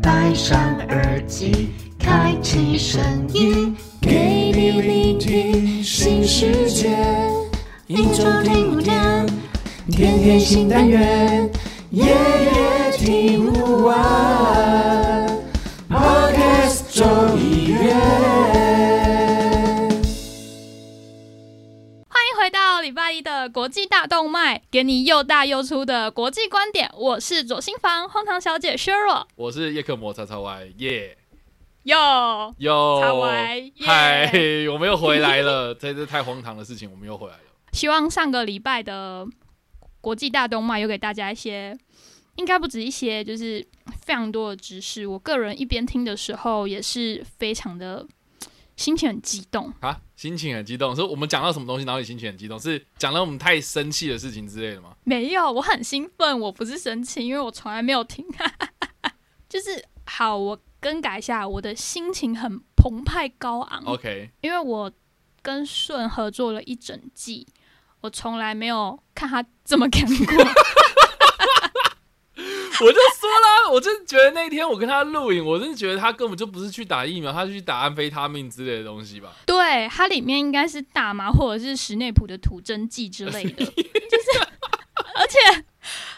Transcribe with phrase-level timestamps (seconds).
[0.00, 6.96] 戴上耳机，开启声音，给你聆听新世界。
[7.86, 9.26] 一周听五天，
[9.90, 11.50] 天天新单元，
[11.90, 14.57] 夜夜听不完。
[23.18, 26.88] 一的国际大动脉，给你又大又粗的国际观点。
[26.96, 31.18] 我是左心房荒唐小姐削弱，我是叶克摩叉叉 Y 耶
[31.82, 34.30] 哟，哟叉 Y，耶嗨，
[34.72, 37.42] 我们又回来了， 这这太荒唐的事情，我们又回来了。
[37.72, 39.26] 希望上个礼拜的
[40.00, 41.76] 国际大动脉有给大家一些，
[42.36, 43.66] 应该不止一些，就是
[44.00, 45.04] 非常多的知识。
[45.04, 48.06] 我个人一边听的时候，也是非常的
[48.76, 49.72] 心情很激动。
[49.80, 54.96] 啊，心情很激动，是我们讲到什么东西，然后你心情很激动，是讲到我们太生气的事情之类的吗？
[55.04, 58.26] 没有，我很兴奋，我不是生气，因为我从来没有听。
[59.48, 63.80] 就是好，我更改一下，我的心情很澎湃高昂。
[63.84, 64.90] OK，因为我
[65.40, 67.46] 跟顺合作了一整季，
[68.00, 70.44] 我从来没有看他这么干过。
[72.80, 79.32] 我就说啦，我真的觉得那一天我跟他录影，我真的觉得他根本就不是去打疫苗，他是去打安非他命之类的东西吧？
[79.44, 84.38] 对，它里面应该是大麻或者是史内普的吐真剂之类的， 就是，
[85.16, 85.64] 而且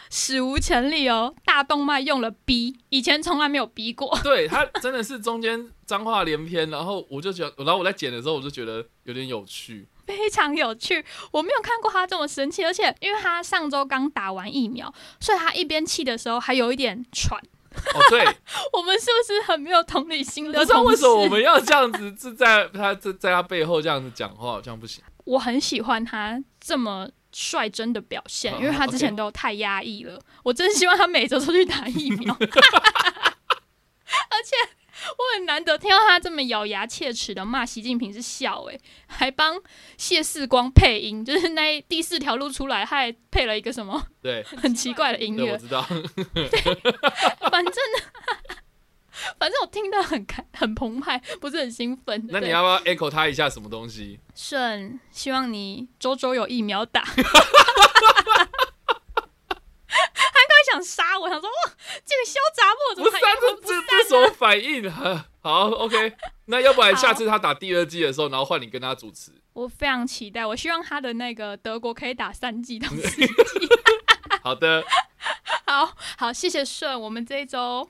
[0.09, 4.17] 史无前例哦，大动脉用了 B，以前从来没有 B 过。
[4.23, 9.87] 对他真的是中间脏话连篇，然后我就觉得，然后我在剪的时候，我就觉得有点有趣。
[10.07, 17.39] 非常有趣，我没有看过他这么生气，而且因为他上周刚打完疫苗，所以他一边气的时候还有一点喘。
[17.73, 18.19] 哦，对，
[18.73, 20.81] 我们是不是很没有同理心的 不知道？
[20.81, 25.01] 为什么我们要这样子，是在他在在他背后这样子讲话，好像不行。
[25.23, 30.19] 我很喜欢他这么率真的表现，因为他之前都太压抑了。
[30.43, 32.47] 我真希望他每周都去打疫苗，而
[34.43, 34.55] 且
[35.17, 39.59] 我很难得听到他这么咬牙切齿的骂习近平是笑诶、还帮
[39.97, 45.81] 谢世光配音，就是那第四条路出来，他还配了一个什么对， 很奇怪的音乐，我乐，知道。
[47.49, 47.73] 反正。
[49.37, 52.27] 反正我听得很开很澎湃，不是很兴奋。
[52.29, 54.19] 那你要不要 echo 他一下什么东西？
[54.33, 57.03] 顺，希望你周周有疫苗打。
[60.71, 61.55] 想杀我，想说哇，
[62.05, 65.27] 这个小杂货怎么还不是啊，这不这这什么反应啊？
[65.41, 66.13] 好，OK。
[66.45, 69.31] 那要不然下次他打第二季的时候，然后换你跟他主持。
[69.53, 73.27] 我非常期待，我希望他的那个德国可以打三季到四季。
[74.43, 74.83] 好的，
[75.67, 76.99] 好好，谢谢顺。
[76.99, 77.87] 我们这一周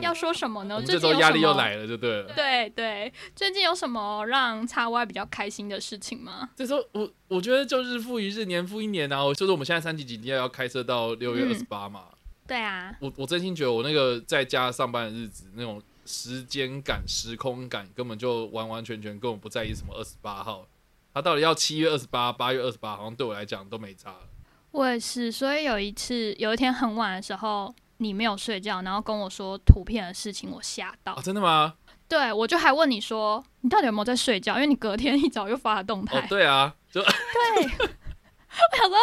[0.00, 0.82] 要说什么呢？
[0.84, 2.32] 这周压力又来了，就对了。
[2.34, 6.50] 对对，最近有什么让叉 Y 比较开心的事情吗？
[6.56, 9.24] 这时候我我觉得就日复一日，年复一年啊。
[9.24, 12.06] 我就是我们现在三级警戒要开设到六月嗯二十八嘛。
[12.46, 20.66] 对啊，我我真心觉得我那个在家上班的日子，那种时间感、时空感，根本就完完全全根本不在意什么二十八号。
[21.14, 24.28] 他到底要七月二十八、八月二十八，好像对我来讲都没差了。
[24.72, 31.12] 我也是，所以有一次有一天很晚的时候，你没有睡觉，然后跟我说图片的事情，我吓到。
[31.12, 31.74] 啊，真的吗？
[32.08, 34.54] 对我就还问你说，你到底有没有在睡觉？
[34.56, 36.18] 因为你隔天一早又发了动态。
[36.18, 38.98] 哦，对啊，就 对我想说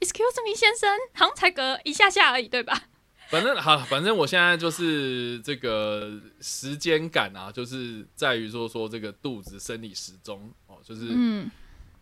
[0.00, 2.84] ，Excuse me，先生，好像才隔一下下而已，对吧？
[3.28, 6.10] 反正好，反正我现在就是这个
[6.40, 11.50] 时间感啊，就是在于说说这个肚子生理时钟哦，就是嗯，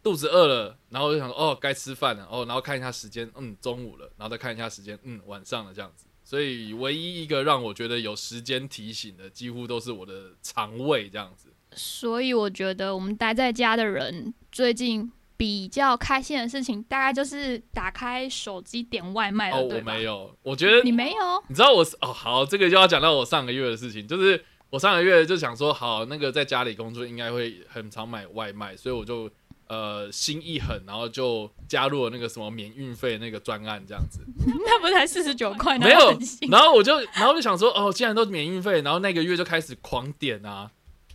[0.02, 6.06] 肚子饿了，然后就想说哦该吃饭了哦，然后看一下时间，嗯中午了，然后再看一下时间，嗯晚上了这样子。
[6.32, 11.52] 所以唯一一个让我觉得有时间提醒的，几乎都是我的肠胃这样子。
[11.72, 19.80] 所以我觉得我们待在家的人最近比较开心的事情，大概就是打开手机点外卖了，哦，我？
[19.82, 21.44] 没有，我觉得你没有？
[21.48, 29.30] 你知道我是哦，好，这个就要讲到我上个月的事情，就是我上个月就想说，好，那个在家里工作应该会很常买外卖，所以我就
[29.72, 35.78] 呃心一狠，然后就加入了那个什么免运费那个专案这样子， 那不是才四十九块？
[35.78, 36.18] 没有
[36.50, 40.70] 然后我就然后就想说，哦，既然都免运费，然后那个月就开始狂点啊，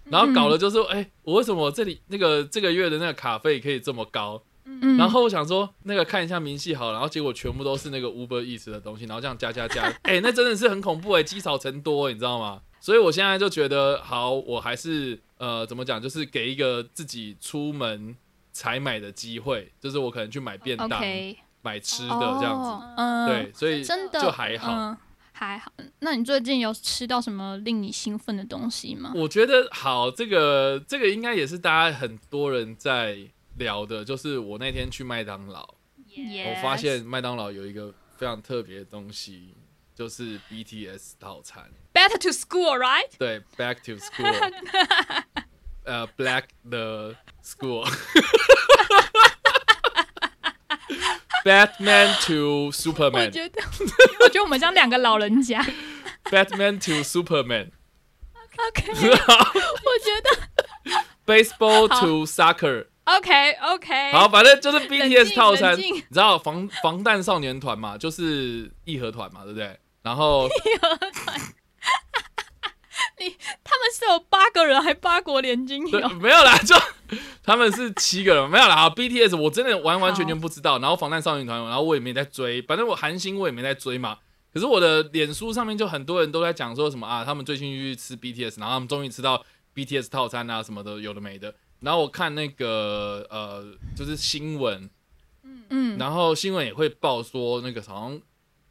[0.05, 4.41] 然后搞了就说，哎、我为什么这里那个这个月的那个卡费可以这么高？
[4.65, 12.61] 嗯然后我想说，那个看一下明细好了，然后结果全部都是那个 Uber Eats 的东西，然后这样加加加， 哎、那真的是很恐怖哎、积少成多、你知道吗？
[12.79, 18.15] 所以我现在就觉得，好，我还是呃，怎么讲，就是给一个自己出门
[18.57, 20.89] 采买的机会，就是我可能去买便当、
[21.61, 22.09] 买吃的
[22.39, 24.71] 这样子，哦嗯，对，所以真的就还好。
[24.73, 24.97] 嗯，
[25.31, 25.71] 还好。
[25.99, 29.11] 那你最近有吃到什么令你兴奋的东西吗？
[29.13, 33.19] 我觉得好，这个这个应该也是大家很多人在
[33.57, 35.75] 聊的，就是我那天去麦当劳。
[36.17, 39.53] 我发现麦当劳有一个非常特别的东西，
[39.93, 41.69] 就是 BTS 套餐。
[41.93, 43.09] Better to school, right？
[43.19, 44.51] 对，Back to School，
[45.87, 47.89] 呃，Black the School。
[51.43, 53.61] Batman to Superman，觉得，
[54.19, 55.65] 我觉得我们像两个老人家。
[56.25, 58.97] Batman to Superman，OK，我
[60.03, 60.29] 觉得
[61.25, 62.87] Baseball to Soccer。
[63.05, 64.11] OK OK。
[64.11, 69.79] 好，反正就是 BTS 套餐，你知道防防弹少年团嘛，就是义和团嘛，对不对？
[70.01, 70.49] 然后
[70.81, 70.89] 他
[71.31, 71.41] 们
[73.97, 75.83] 是有八个人，还八国联军。
[76.21, 76.75] 没有啦，就
[77.43, 78.75] 他们是七个人，没有啦。
[78.75, 84.19] 好 BTS 我真的完完全全不知道，然后防弹少年团，然后我也没在追，反正我韩星我也没在追嘛。
[84.53, 89.43] 可是我的脸书上面就很多人都在讲说什么啊，他们最近去吃 BTS，然后他们终于吃到
[89.75, 91.53] BTS 套餐啊什么的，有的没的。
[91.79, 93.63] 然后我看那个呃，
[93.95, 94.89] 就是新闻，
[95.69, 98.19] 嗯，然后新闻也会报说那个好像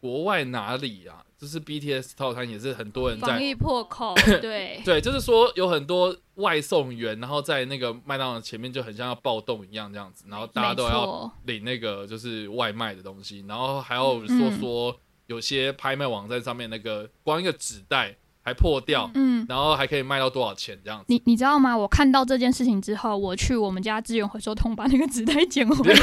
[0.01, 14.97] 国外哪里啊，就是 BTS 套餐也是很多人在防疫破口， 对，对，就是说有很多外送员，然后在那个麦当劳前面就很像要暴动一样这样子，然后大家都要领那个就是外卖的东西，然后还有说嗯说
[15.27, 21.05] 有些拍卖网站上面那个光一个纸袋还破掉，嗯，然后还可以卖到多少钱这样子。
[21.09, 21.77] 你你知道吗？
[21.77, 26.01] 我看到这件事情之后，我去我们家资源回收桶把那个纸袋捡回来，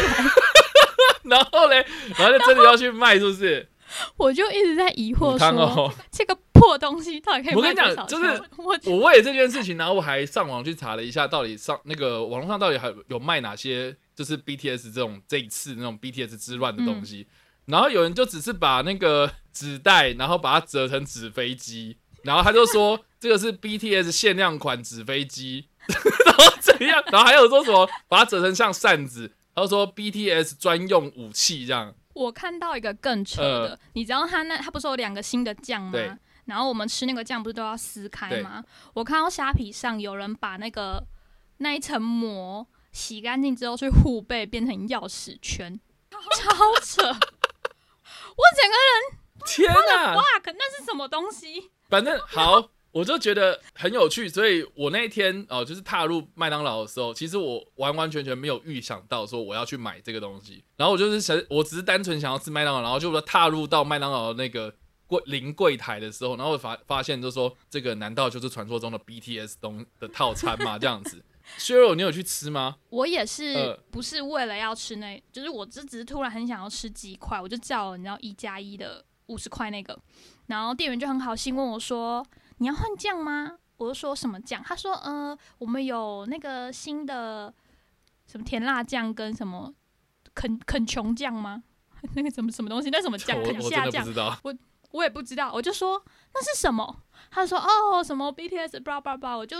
[1.23, 1.85] 然后嘞，
[2.17, 3.67] 然后就真的要去卖，是不是？
[4.17, 5.93] 我就一直在疑惑说，哦！
[6.11, 8.25] 这个破东西到底可以我跟你讲就是
[8.57, 17.27] 我我为了这件事情，然后我还上网去查了一下，到底上那个网络上到底还有有卖哪些，就是 BTS 这种这一次那种 BTS 之乱的东西。
[17.65, 25.67] 然后有人就只是把那个纸袋，然后把它折成纸飞机，然后他就说 这个是 BTS 限量款纸飞机，
[26.25, 27.01] 然后怎样？
[27.07, 31.93] 然后还有说什么把它折成像扇子，他就说 BTS 专用武器这样。
[32.13, 36.17] 我看到一个更扯的，你知道他那他不是有两个新的酱吗？
[36.45, 38.63] 然后我们吃那个酱不是都要撕开吗？
[38.93, 41.03] 我看到虾皮上有人把那个
[41.57, 45.79] 那一层膜洗干净之后去护背变成钥匙圈，
[46.11, 46.49] 超
[46.83, 47.01] 扯！
[48.35, 50.15] 我整个人天哪！
[50.15, 51.71] 哇，可那是什么东西？
[51.89, 64.73] 反正好，我就觉得很有趣，所以我那一天哦、就是踏入麦当劳的时候，其实我完完全全没有预想到说我要去买这个东西，然后我就是想，我只是单纯想要吃麦当劳，然后就踏入到麦当劳的那个
[65.07, 70.77] 柜临柜台的时候，然后我发发现就说这个难道就是传说中的 BTS 东的套餐吗？
[70.79, 71.21] 这样子。
[71.57, 72.77] 削肉，你有去吃吗？
[72.89, 79.99] 我也是呃不是为了要吃那，就是我这只是突然很想要吃鸡块，我就叫了你知道一加一的五十块那个，
[80.47, 82.25] 然后店员就很好心问我说
[82.57, 83.57] 你要换酱吗？
[83.77, 84.61] 我就说什么酱？
[84.63, 87.53] 他说呃我们有那个新的
[88.25, 89.73] 什么甜辣酱跟什么
[90.33, 91.63] 肯肯琼酱吗？
[92.15, 92.89] 那个什么什么东西？
[92.89, 93.37] 那什么酱？
[93.39, 94.51] 我肯夏酱我真的不？
[94.51, 94.59] 知道。
[94.91, 96.01] 我也不知道，我就说
[96.33, 97.03] 那是什么？
[97.31, 99.57] 他说哦什么 BTS blah blah blah，我就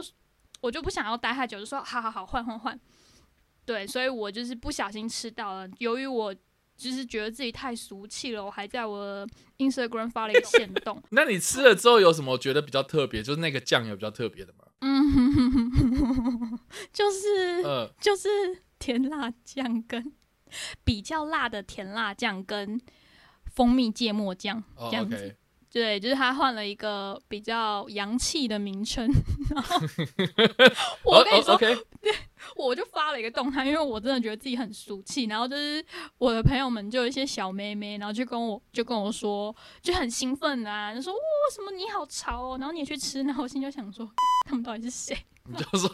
[0.62, 2.80] 我就不想要待太久，就说好好好换换换。
[3.66, 5.68] 对，所以我就是不小心吃到了。
[5.80, 6.36] 由于我
[6.75, 9.28] 就是觉得自己太俗气了，我还在我
[9.58, 11.02] Instagram 发了一个限动。
[11.12, 13.22] 那你吃了之后有什么觉得比较特别？
[13.24, 14.66] 就是那个酱有比较特别的吗？
[14.81, 16.60] 嗯，
[16.92, 18.28] 就是呃，就是
[18.80, 20.12] 甜辣酱跟
[20.84, 22.81] 比较辣的甜辣酱跟
[23.46, 25.38] 蜂蜜芥末酱哦这样子。
[25.74, 29.10] 对，就是他换了一个比较洋气的名称，
[29.50, 29.81] 然后哦
[31.04, 31.76] 我跟你说，对
[32.56, 35.83] 我就发了一个动态，因为我真的觉得自己很俗气，然后就是
[36.19, 41.19] 我的朋友们就有一些小妹妹，然后就跟我就跟我说，就很兴奋啊，就说哇
[41.52, 44.07] 什么你好潮哦，然后你也去吃，然后我心里就想说，
[44.45, 45.18] 他们到底是谁？
[45.50, 45.90] 你就说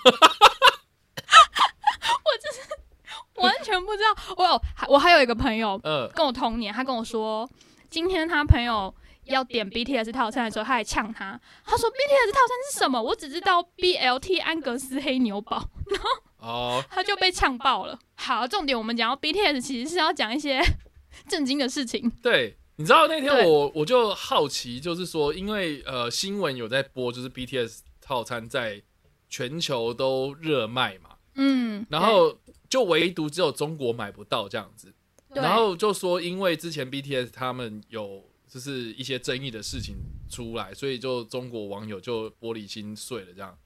[3.35, 4.35] 我完全不知道。
[4.35, 7.49] 我有我还有一个朋友呃，跟我同年，他跟我说，
[7.89, 8.93] 今天他朋友
[9.29, 13.01] 要点 BTS 套餐的时候，他还呛他，他说 BTS 套餐是什么？
[13.01, 15.69] 我只知道 BLT 安格斯黑牛堡，
[16.39, 17.97] 哦，他就被呛爆了。
[18.15, 20.61] 好，重点我们讲到 BTS，其实是要讲一些
[21.27, 22.09] 震惊的事情。
[22.21, 28.81] 对，你知道那天我我就好奇，就是说，因为呃新闻有在播，就是 BTS 套餐在
[29.29, 32.37] 全球都热卖嘛，嗯，然后
[32.69, 34.93] 就唯独只有中国买不到这样子，
[35.29, 39.95] 然后就说因为之前 BTS 他们有就是一些争议的事情
[40.29, 43.57] 出来，所以就中国网友就玻璃心碎了这样，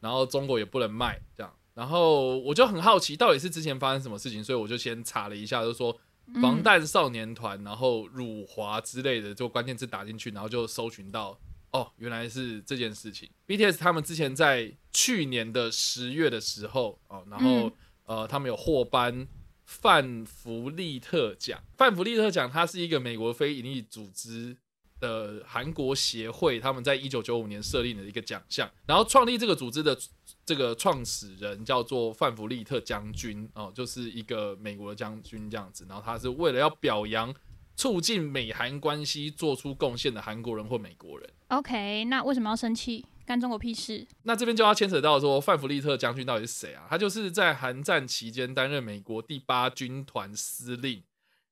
[0.00, 5.96] 然后中国也不能卖这样，然后我就很好奇到底是之前发生什么事情，所以我就先查了一下，就说。
[6.40, 11.36] 防弹少年团，然后辱华之类的，就关键字打进去，然后就搜寻到，
[11.72, 13.28] 哦，原来是这件事情。
[13.46, 17.72] BTS 他们之前在去年的十月的时候，哦，然后、嗯
[18.06, 19.26] 呃，他们有获颁
[19.72, 21.58] 范弗利特奖。
[21.78, 24.54] 范弗利特奖它是一个美国非营利组织
[25.00, 28.70] 的韩国协会，他们在一九九五年设立的一个奖项。
[28.86, 29.98] 然后创立这个组织的
[30.44, 35.86] 这个创始人叫做范弗利特将军哦，就是一个美国的将军这样子。
[35.88, 37.34] 然后他是为了要表扬
[37.74, 41.30] 促进美韩关系做出贡献的韩国人或美国人。
[41.48, 43.04] OK，那为什么要生气？
[43.24, 44.06] 干中国屁事？
[44.24, 46.86] 那这边就要牵扯到说，范弗利特将军到底是谁啊？
[46.90, 51.02] 他就是在韩战期间担任美国第八军团司令，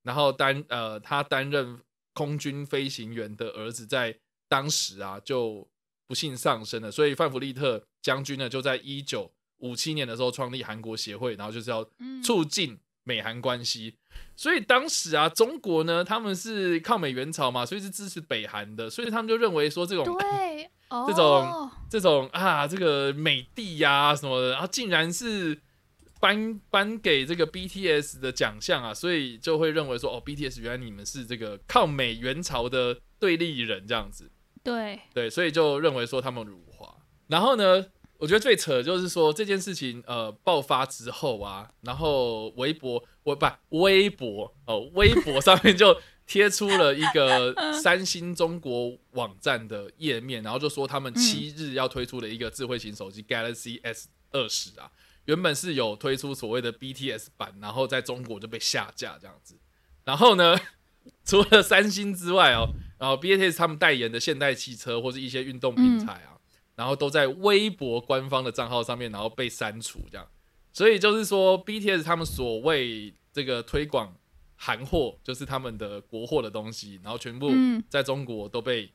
[0.03, 1.81] 然后担呃他担任
[2.13, 4.17] 空军飞行员的儿子，在
[4.49, 5.69] 当时啊就
[6.07, 13.95] 不幸丧生了，所以范弗利特将军呢就在一九五七年的时候创立韩国协会，然后就是要嗯，促进美韩关系。
[14.35, 20.71] 所以当时啊，中国呢他们是抗美援朝嘛，所以是支持北韩的，所以他们就认为说这种对，哦、
[21.07, 25.59] 这种这种啊，这个美帝呀、什么的，然后竟然是
[26.21, 34.31] 颁颁给这个 BTS 的奖项啊，所以就会认为说，哦，BTS 原来你们是这个抗美援朝的对立人这样子，
[34.63, 36.95] 对，对，所以就认为说他们辱华。
[37.29, 37.87] 然后呢，
[38.19, 45.97] 我觉得最扯的就是说这件事情呃爆发之后啊，然后微博我不微博哦，微博上面就
[46.31, 54.89] 贴出了一个 三星中国网站的页面，然后就说他们七日要推出的一个智慧型手机 Galaxy S 二十啊，
[55.25, 59.57] 原本是有推出所谓的 BTS 版，然后在中国就被下架这样子。
[60.05, 60.57] 然后呢，
[61.27, 62.69] 除了三星之外哦，
[63.01, 66.39] 然后 BTS 他们代言的现代汽车或是一些运动品牌啊，
[66.77, 70.25] 然后都在微博官方的账号上面，然后被删除这样。
[70.73, 74.15] 所以就是说，BTS 他们所谓这个推广
[74.63, 78.93] 韩货，就是他们的国货的东西，然后全部嗯在中国都被、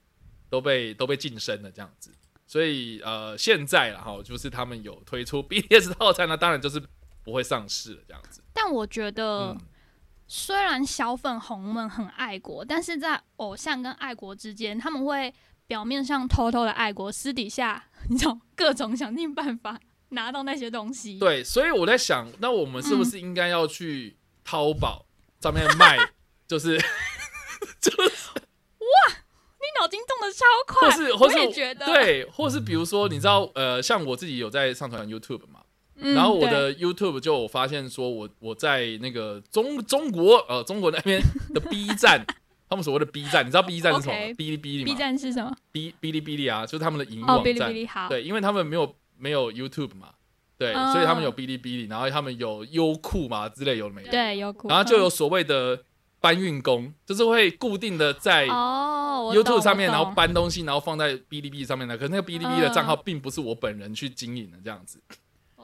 [0.47, 2.11] 都被都被晋升了这样子。
[2.45, 6.79] 所以呃，现在然后，就是他们有推出 BTS 套餐那，当然就是
[7.23, 8.43] 不会上市了这样子。
[8.53, 9.57] 但我觉得，嗯
[10.27, 15.33] 虽然小粉红们很爱国，但是在偶像跟爱国之间，他们会
[15.65, 19.79] 表面上偷偷的爱国，私底下你知道各种想尽办法
[20.09, 25.05] 拿到那些东西。，对，所以我在想，那我们是不是应该要去淘宝
[25.41, 25.97] 上面卖，
[26.47, 26.77] 就是
[27.81, 28.25] 就是。
[28.79, 29.15] 哇
[29.57, 35.61] 你脑筋动的超快，或是或是也觉得，对，或是比如说，你知道呃，像我自己有在上传 YouTube 嘛，
[35.95, 41.19] 嗯，然后我的 YouTube 就有发现说我我在那个中中国呃中国那边
[41.53, 42.23] 的 B 站，
[42.69, 45.51] 他们所谓的 B 站，你知道 B 站是什么哔哩哔哩 B，站是什么？
[45.73, 47.43] 哔哔哩哔哩啊，就是他们的影网站。
[47.43, 47.71] 哔哩哔。
[47.71, 50.09] 哩好，对，因为他们没有没有 YouTube 嘛，
[50.57, 50.91] 对，嗯。
[50.93, 55.83] 所以他们有哔哩哔哩，然后他们有优酷嘛之类有没有，对优酷，然后就有所谓的
[56.19, 61.97] 搬运工，就是会固定的在 YouTube 上面，然后搬东西，然后放在哔哩哔哩上面的。
[61.97, 65.01] 可是那个哔哩哔哩的账号嗯并不是我本人去经营的，这样子。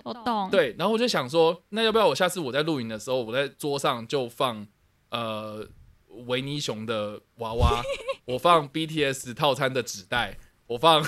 [0.04, 4.66] 我懂，对，然后我就想说，那要不要我下次我在露营的时候，我在桌上就放
[5.12, 5.64] 呃
[6.26, 7.84] 维尼熊的娃娃，
[8.26, 11.06] 我放 BTS 套餐的纸袋，我放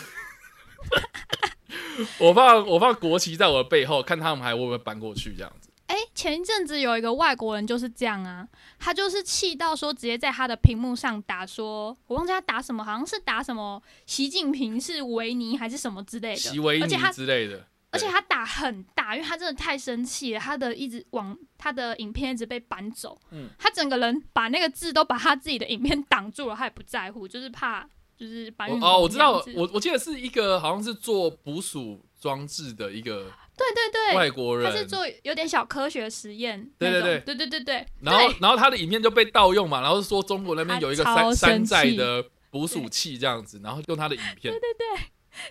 [2.20, 5.70] 我放我放国旗在我的背后，看他们还会不会搬过去这样子。
[5.88, 8.48] 哎，前一阵子有一个外国人就是这样啊，
[8.80, 37.20] 他就是气到说直接在他的屏幕上打说，我忘记他打什么，好像是打什么习近平是维尼还是什么之类的，习维尼之类的，而且他打很大，因为他真的太生气了，他的一直往他的影片一直被搬走，嗯他整个人把那个字都把他自己的影片挡住了，他也不在乎，就是怕就是搬运我哦，我知道我我记得是一个好像是做捕鼠装置的一个对对对，外国人，他是做有点小科学实验对对，对。
[37.20, 44.74] 对对对对，然后然后他的影片就被盗用嘛，然后说中国那边有一个山山寨的捕鼠器这样子，然后用他的影片，对对。
[44.74, 45.04] 对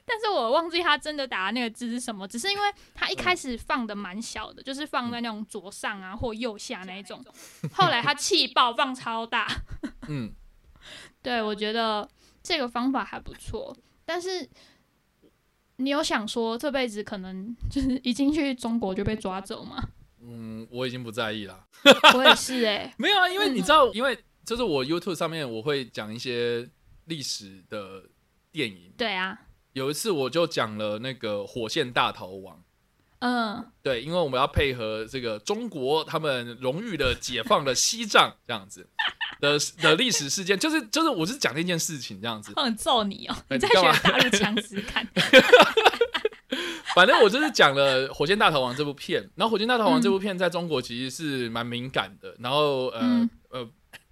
[0.04, 2.62] 但是我忘记他真的打的那个字是什么，只是因为
[2.95, 3.16] 他一嗯。
[3.16, 7.21] 开始放的蛮小的，就是放在那种左上啊或右下那一种，
[7.73, 9.45] 后来他气爆放超大。
[10.07, 10.33] 嗯，
[11.21, 12.09] 对我觉得
[12.42, 14.49] 这个方法还不错，但是
[15.76, 19.82] 你有想说这辈子可能就是 一进去中国就被抓走吗？
[20.20, 21.66] 嗯，我已经不在意了。
[22.14, 26.68] 我也是哎、 没有啊，因为你知道，因为就是我 YouTube 上面我会讲一些
[27.06, 28.04] 历史的
[28.52, 29.37] 电影，对啊，
[29.72, 32.56] 有一次我就讲了那个《火线大逃亡》。
[33.25, 38.88] 嗯，对，因为我们要配合这个中国他们荣誉的解放了西藏这样子
[39.41, 45.07] 的的历史事件，就是就是我是讲那件事情这样子，我很揍你哦、你再哎你干嘛学大陆腔试看。
[46.95, 53.69] 反正我就是讲了《火箭大逃亡》这部片，然后《火箭大逃亡》嗯这部片在中国其实是蛮敏感的，然后呃、嗯呃，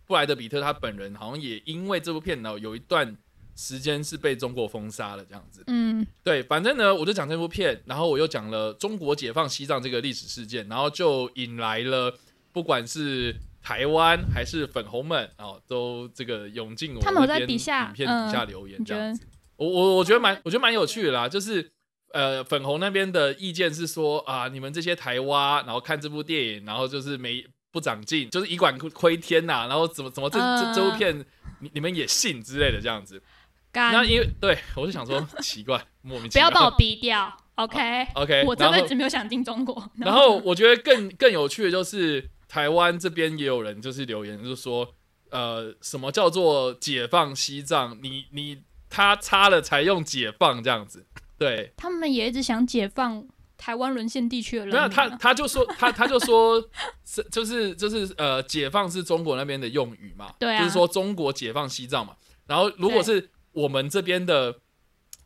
[0.07, 3.15] 布莱德比特他本人好像也因为这部片呢有一段
[3.55, 5.63] 时间是被中国封杀了这样子。
[5.67, 12.19] 嗯对，反正呢我就讲这部片，然后我又讲了中国解放西藏这个历史事件，然后就引来了
[12.53, 13.37] 不管是。
[13.71, 19.25] 台湾还是粉红们哦，都这个涌进我他们底下影片底下嗯留言这样子。
[19.55, 21.71] 我我我觉得蛮我觉得蛮有趣的啦，就是
[22.13, 31.25] 呃粉红那边的意见是说啊，你们这些台蛙，然后看这部电影，然后就是没不长进，就是以管窥天呐、然后怎么怎么这这这部嗯片
[31.61, 33.23] 你你们也信之类的这样子。
[33.71, 36.51] 干那因为对 我就想说奇怪，莫名其妙。
[36.51, 39.81] 不要把我逼掉， OK？OK，我这辈子没有想进中国。
[39.99, 44.93] 然后我觉得更更有趣的就是台湾这边也有人就是留言，就是说，
[45.31, 47.97] 呃，什么叫做解放西藏？
[48.03, 51.07] 你你他插了才用解放这样子，
[51.39, 53.25] 对，他们也一直想解放
[53.57, 54.75] 台湾沦陷地区的人。
[54.75, 56.61] 没有他他就说他他就说
[57.05, 62.17] 是就是就是呃，解放是中国那边的用语嘛，对啊就是说中国解放西藏嘛。
[62.49, 64.53] 然后如果是我们这边的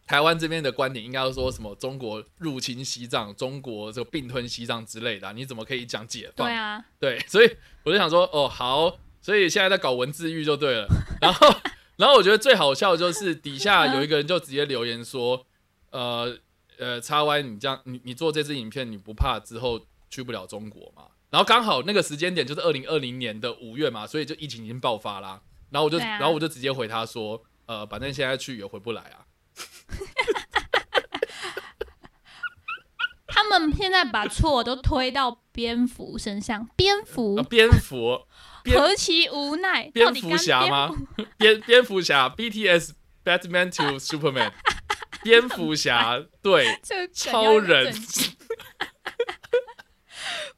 [0.06, 6.46] 台湾这边的观点，应该要说什么中国入侵西藏，中国这个并吞西藏之类的啊、你怎么可以讲解放？
[6.46, 10.86] 对啊，对，所以我就想说，哦，好，所以现在在搞文字狱就对了。
[11.20, 11.48] 然后，
[11.96, 15.46] 然后我觉得最好笑的就是底下有一个人就直接留言说，
[15.90, 16.36] 呃
[16.78, 21.04] 呃，叉 Y，你这样，你你做这支影片，你不怕之后去不了中国吗？
[21.30, 25.40] 然后刚好那个时间点就是二零二零年的五月嘛，所以就疫情已经爆发啦。
[25.70, 29.23] 然后我就，啊然后我就直接回他说，呃，反正现在去也回不来啊。
[33.26, 38.26] 他们现在把错都推到蝙蝠身上，蝙蝠呃蝙蝠，
[38.62, 39.90] 蝙何其无奈！
[39.90, 40.90] 蝙蝠侠吗？
[41.36, 42.90] 蝙蝙蝠侠，BTS
[43.24, 44.52] Batman to Superman，
[45.24, 47.92] 蝙蝠侠对这超人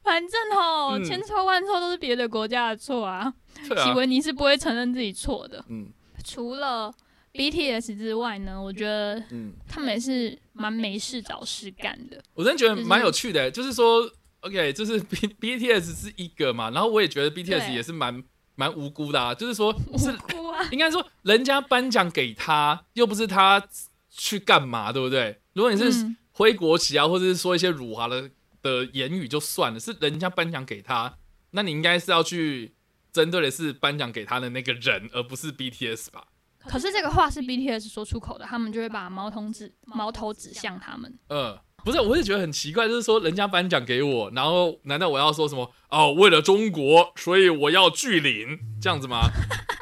[0.03, 3.33] 反正哦，嗯千错万错都是别的国家的错啊。
[3.63, 5.65] 奇对啊，维尼是不会承认自己错的。
[5.69, 5.89] 嗯
[6.25, 6.93] 除了
[7.37, 12.23] BTS 之外呢，我觉得嗯，他们也是蛮没事找事干的。
[12.35, 15.17] 我真的觉得蛮有趣的，就是说，OK，就是 B
[15.59, 18.23] BTS 是一个嘛，然后我也觉得 BTS 也是蛮
[18.55, 20.67] 蛮无辜的啊，就是说是无辜啊！
[20.73, 23.63] 应该说人家颁奖给他，又不是他
[24.11, 25.41] 去干嘛，对不对？
[25.53, 28.31] 如果你是嗯挥国旗啊，或者是说一些辱华的
[28.63, 31.17] 的言语就算了，是人家颁奖给他，
[31.53, 32.75] 那你应该是要去
[33.13, 36.27] 针对的是颁奖给他的那个人，而不是 BTS 吧？
[36.69, 41.19] 可是这个话是 BTS 说出口的，他们就会把矛头指矛头指向他们。
[41.29, 46.13] 嗯，不是，我是觉得很奇怪，就是说人家颁奖给我，然后难道我要说什么哦？
[46.13, 49.29] 为了中国，所以我要拒领这样子吗？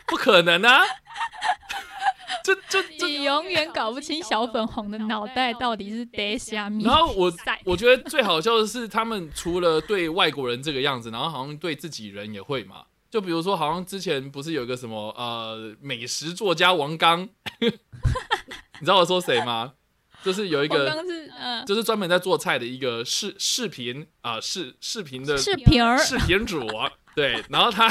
[0.07, 0.83] 不可能啊！
[2.45, 6.85] 这这这，你永远搞不清小粉红的脑袋到底是得虾米。
[6.85, 7.33] 然后我
[7.65, 12.85] 我觉得最好笑的是，他们除了对外国人这个样子，然后好像对自己人也会嘛。
[13.15, 17.23] 就比如说，好像之前不是有一个什么呃美食作家王刚，
[17.63, 17.71] 你
[18.81, 19.75] 知道我说谁吗？
[20.25, 27.89] 就是有一个是呃就是专门在做菜的一个视视频啊视视频的视频，视频主啊，对，然后他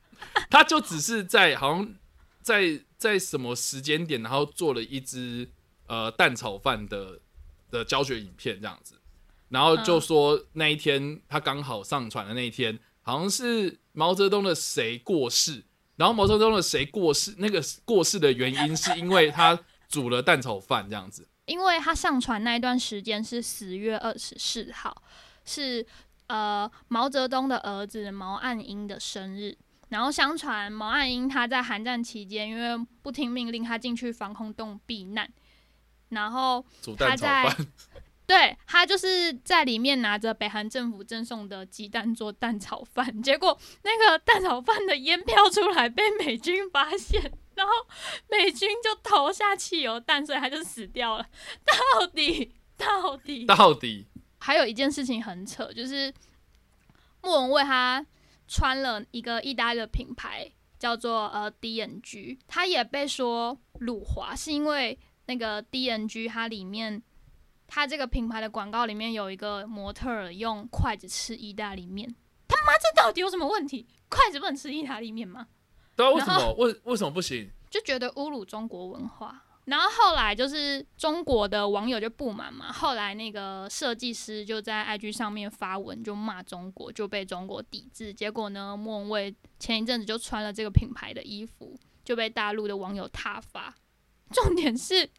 [0.50, 1.94] 他就只是在好像
[2.42, 5.48] 在在什么时间点，然后做了一支
[5.86, 7.18] 呃蛋炒饭的
[7.70, 8.96] 的教学影片这样子，
[9.48, 15.64] 然后就说那一天他刚好上传的那一天，好像是毛泽东的谁过世，
[15.96, 21.26] 然后毛泽东的谁过世，那个过世的原因是因为他煮了蛋炒饭这样子。
[21.46, 25.02] 因为他上传那一段时间是十月二十四号，
[25.46, 25.86] 是
[26.26, 29.56] 呃毛泽东的儿子毛岸英的生日。
[29.88, 35.32] 然后相传毛岸英他在韩战期间，因为不听命令，他进去防空洞避难，
[36.10, 37.66] 然后煮蛋炒他在饭，
[38.26, 47.22] 对他就是在里面拿着北韩政府赠送的鸡蛋做蛋炒饭，结果那个蛋炒饭的烟飘出来，被美军发现，
[47.54, 47.72] 然后
[48.28, 51.26] 美军就投下汽油弹，所以他就死掉了。
[51.64, 54.06] 到底到底到底
[54.38, 56.12] 还有一件事情很扯，就是
[57.22, 58.04] 莫文蔚他
[58.48, 67.02] 穿了一个意大利的品牌，叫做呃 DNG，他也被说辱华，是因为那个 DNG 它里面，
[67.66, 72.08] 它这个品牌的广告里面有一个模特儿用筷子吃意大利面，
[72.46, 73.86] 他妈这到底有什么问题？
[74.08, 75.46] 筷子不能吃意大利面吗？
[75.96, 77.50] 对啊，为什然么为为什么不行？
[77.68, 79.42] 就觉得侮辱中国文化。
[79.64, 88.14] 然后后来就是中国的网友就不满嘛，后来那个设计师就在 IG 上面发文就骂中国，就被中国抵制。
[88.14, 93.74] 结果呢，莫文蔚前一阵子就穿了这个品牌的衣服，就被大陆的网友挞伐。
[94.30, 95.10] 重点是，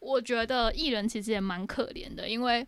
[0.00, 2.66] 我觉得艺人其实也蛮可怜的，因为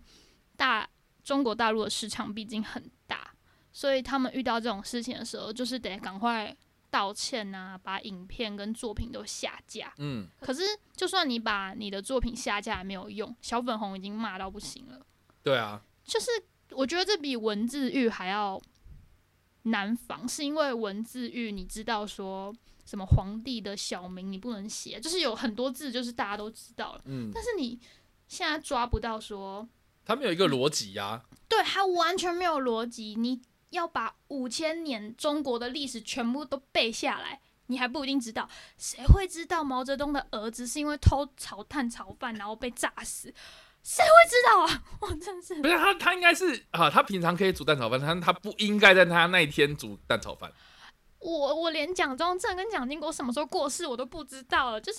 [0.57, 0.89] 大
[1.25, 3.35] 中国大陆的市场毕竟很大，
[3.73, 6.55] 所以他们遇到这种事情的时候，就是得赶快
[6.91, 9.93] 道歉啊，把影片跟作品都下架。
[9.99, 10.63] 嗯，可是，
[10.95, 15.07] 就算你把你的作品下架也没有用，小粉红已经骂到不行了。
[15.43, 16.31] 对啊，就是
[16.71, 18.61] 我觉得这比文字狱还要
[19.63, 22.55] 难防，是因为文字狱，你知道说
[22.93, 27.81] 什么皇帝的小名你不能写，就是有很多字就是大家都知道了，嗯，但是你
[28.29, 29.67] 现在抓不到说，
[30.05, 37.41] 他们有一个逻辑呀，对他完全没有逻辑，你要把五千年中国的历史全部都背下来。
[37.69, 43.33] 你还不一定知道，谁会知道毛泽东的儿子是因为偷炒蛋炒饭然后被炸死？
[43.83, 44.85] 谁会知道啊？
[45.01, 50.53] 我真是不是他，他应该是啊，他平常可以煮蛋炒饭，但他不应该在他那一天煮蛋炒饭。
[51.23, 54.99] 我我连蒋中正跟蒋经国什么时候过世我都不知道了，就是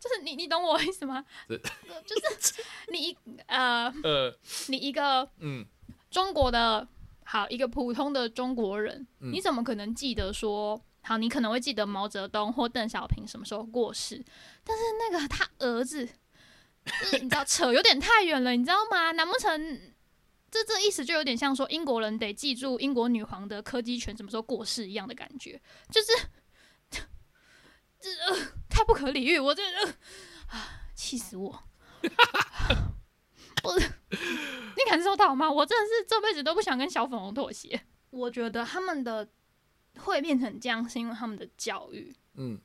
[0.00, 1.24] 就是你你懂我意思吗？
[1.48, 2.54] 就是
[2.88, 4.34] 你一呃 呃，
[4.68, 5.64] 你一个嗯，
[6.10, 6.86] 中国的
[7.24, 11.18] 好一个普通的中国人，嗯你怎么可能记得说好？
[11.18, 14.24] 你可能会记得毛泽东或邓小平什么时候过世，
[14.64, 19.12] 但是那个他儿子，就 是你知道扯有点太远了，你知道吗？
[19.12, 19.80] 难不成
[20.52, 25.58] 这这意思就有点像说英国人得记住英国女皇的柯基犬什么时候过世一样的感觉，
[25.90, 26.08] 就是
[27.98, 29.94] 这、呃、太不可理喻，我这呃
[30.48, 31.64] 啊气死我！
[33.64, 35.50] 我你感受到吗？
[35.50, 37.80] 我真的是这辈子都不想跟小粉红妥协。
[38.10, 39.26] 我觉得他们的
[40.00, 42.14] 会变成这样，是因为他们的教育。
[42.34, 42.60] 嗯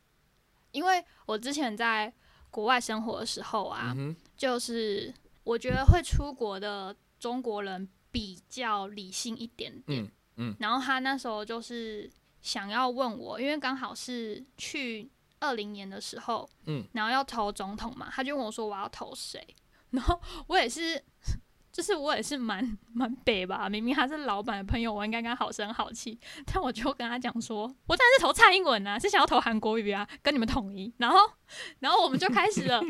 [0.72, 2.14] 因为我之前在
[2.52, 10.04] 国外生活的时候啊，嗯，就是我觉得会出国的中国人比较理性一点点。
[10.04, 12.10] 嗯嗯然后他那时候就是
[12.42, 19.46] 想要问我，因为刚好是去二零年的时候，嗯，然后要投总统嘛，他就问我说我要投谁，
[19.92, 21.04] 然后我也是。
[21.70, 30.92] 就是我也是蛮蛮北吧，明明他是老板的朋友，我应该跟他好声好气，但我就跟他讲说，我当然是投蔡英文啊，是想要投韩国瑜啊，跟你们统一。
[30.98, 31.20] 然后，
[31.78, 32.82] 然后我们就开始了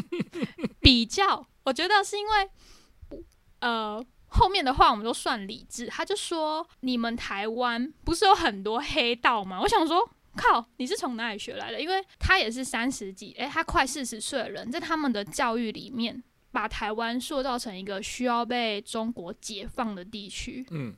[0.80, 1.46] 比较。
[1.64, 3.22] 我觉得是因为，
[3.60, 4.02] 呃，
[4.38, 5.88] 后面的话我们都算理智。
[5.88, 9.60] 他就说，你们台湾不是有很多黑道吗？
[9.62, 11.82] 我想说，靠，你是从哪里学来的？
[11.82, 20.96] 因为他也是三十几，诶，他快四十岁的人，在他们的教育里面，把台湾塑造成一个需要被中国解放的地区，嗯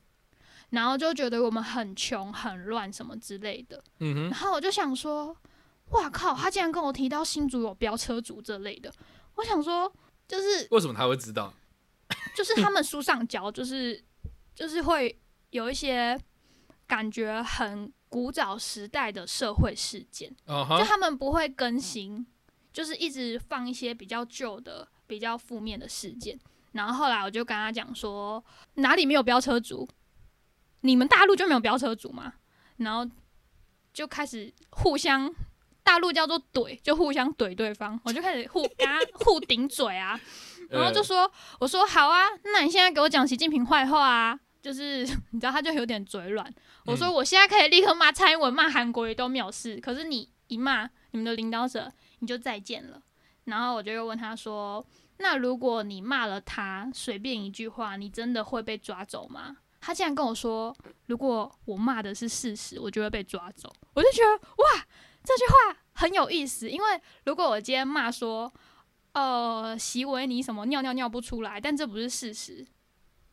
[0.70, 3.82] 然后就觉得我们很穷、很乱什么之类的。
[3.98, 5.36] 嗯哼，然后我就想说，
[5.90, 8.92] 哇靠，他竟然跟我提到新竹有飙车族这类的，
[9.34, 9.92] 我想说，
[10.28, 11.52] 就是为什么他会知道？
[12.34, 14.02] 就是他们书上教，就是
[14.54, 16.18] 就是会有一些
[16.86, 22.26] 感觉很古早时代的社会事件，就他们不会更新，
[22.72, 26.38] 就是一直放一些比较旧的、比较负面的事件。
[26.72, 29.88] 然后后来我就跟他讲说，哪里没有飙车族？
[30.82, 32.34] 你们大陆就没有飙车族吗？
[32.76, 33.08] 然后
[33.92, 35.32] 就开始互相，
[35.82, 38.00] 大陆叫做怼，就互相怼对方。
[38.04, 40.18] 我就开始互跟他互顶嘴啊，
[40.70, 44.38] 然后就呃说，我说好啊，那你现在给我讲习近平坏话啊。
[44.62, 44.98] 就是
[45.32, 46.46] 你知道，他就有点嘴软。
[46.84, 53.00] 我说嗯我现在可以立刻骂蔡英文、骂韩国瑜都没有事，可是你一骂你们的领导者，你就再见了。
[53.44, 54.84] 然后我就又问他说
[55.16, 60.76] ：“那如果你骂了他，随便一句话，你真的会被抓走吗？”他竟然跟我说
[61.08, 64.84] ：“如果我骂的是事实，我就会被抓走。”我就觉得哇，
[65.24, 66.68] 这句话很有意思。
[66.68, 68.52] 因为如果我今天骂说
[69.12, 72.66] ：“呃，席维尼什么尿尿尿不出来，但这不是事实，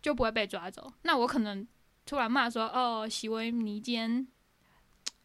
[0.01, 1.67] 就不会被抓走。”那我可能
[2.05, 4.27] 突然骂说：“哦，席维尼今天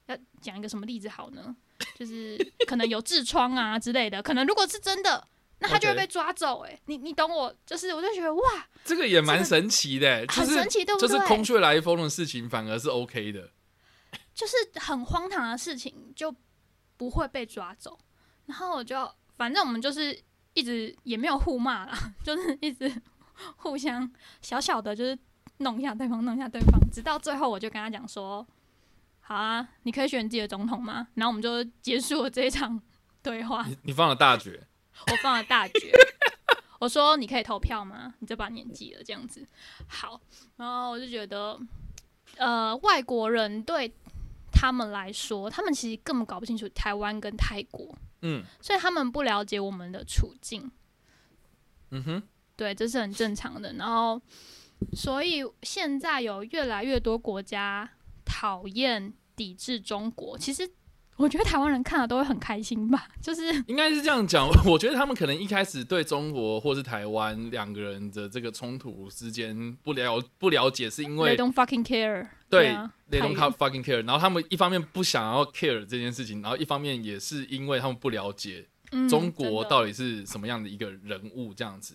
[0.07, 1.57] 要讲一个什么例子好呢？
[1.99, 2.37] 就是
[2.67, 5.27] 可能有痔疮啊之类的，可能如果是真的，
[5.59, 6.81] 那他就会被抓走、欸。
[6.87, 8.43] 你你懂我，就是我就觉得哇，
[8.85, 11.09] 这个也蛮神奇的，就是很神奇，对不对？
[11.09, 13.51] 就是空穴来风的事情，反而是 OK 的。
[14.35, 16.35] 就是很荒唐的事情就
[16.97, 17.99] 不会被抓走。
[18.47, 20.23] 然后我就反正我们就是
[20.55, 22.91] 一直也没有互骂啦， 就是一直
[23.57, 24.11] 互相
[24.41, 25.19] 小小的就是
[25.59, 28.47] 弄一下对方，弄一下对方，直到最后我就跟他讲说
[29.21, 32.81] ：“好啊，你可以选自己的总统吗？”然后我们就结束了这一场
[33.23, 33.65] 对话。
[33.67, 34.62] 你你放了大绝，
[35.11, 35.93] 我放了大绝，
[36.81, 38.15] 我说你可以投票吗？
[38.19, 39.47] 你这把年纪了，这样子
[39.87, 40.21] 好。
[40.57, 41.59] 然后我就觉得，
[42.37, 43.91] 呃，外国人对
[44.53, 50.71] 他们来说，他们其实根本搞不清楚台湾跟泰国，嗯所以他们不了解我们的处境。
[51.91, 52.23] 嗯哼，
[52.57, 53.75] 对，这是很正常的。
[53.75, 54.21] 然后，
[54.95, 57.89] 所以现在有越来越多国家
[58.25, 60.39] 讨厌、抵制中国。
[60.39, 60.69] 其实，
[61.16, 64.48] 我觉得台湾人看了都会很开心吧，就是 应该是这样讲。
[64.64, 72.92] 我觉得他们可能一开始对中国或是台湾两个人的这个冲突之间不了不了解，是因 they 为 don't fucking care 对啊。
[73.11, 74.05] they don't fucking care。
[74.07, 81.94] 然后他们一方面不想要 care 这件事情，然后一方面也是因为他们不了解嗯中国到底是什么样的一个人物这样子。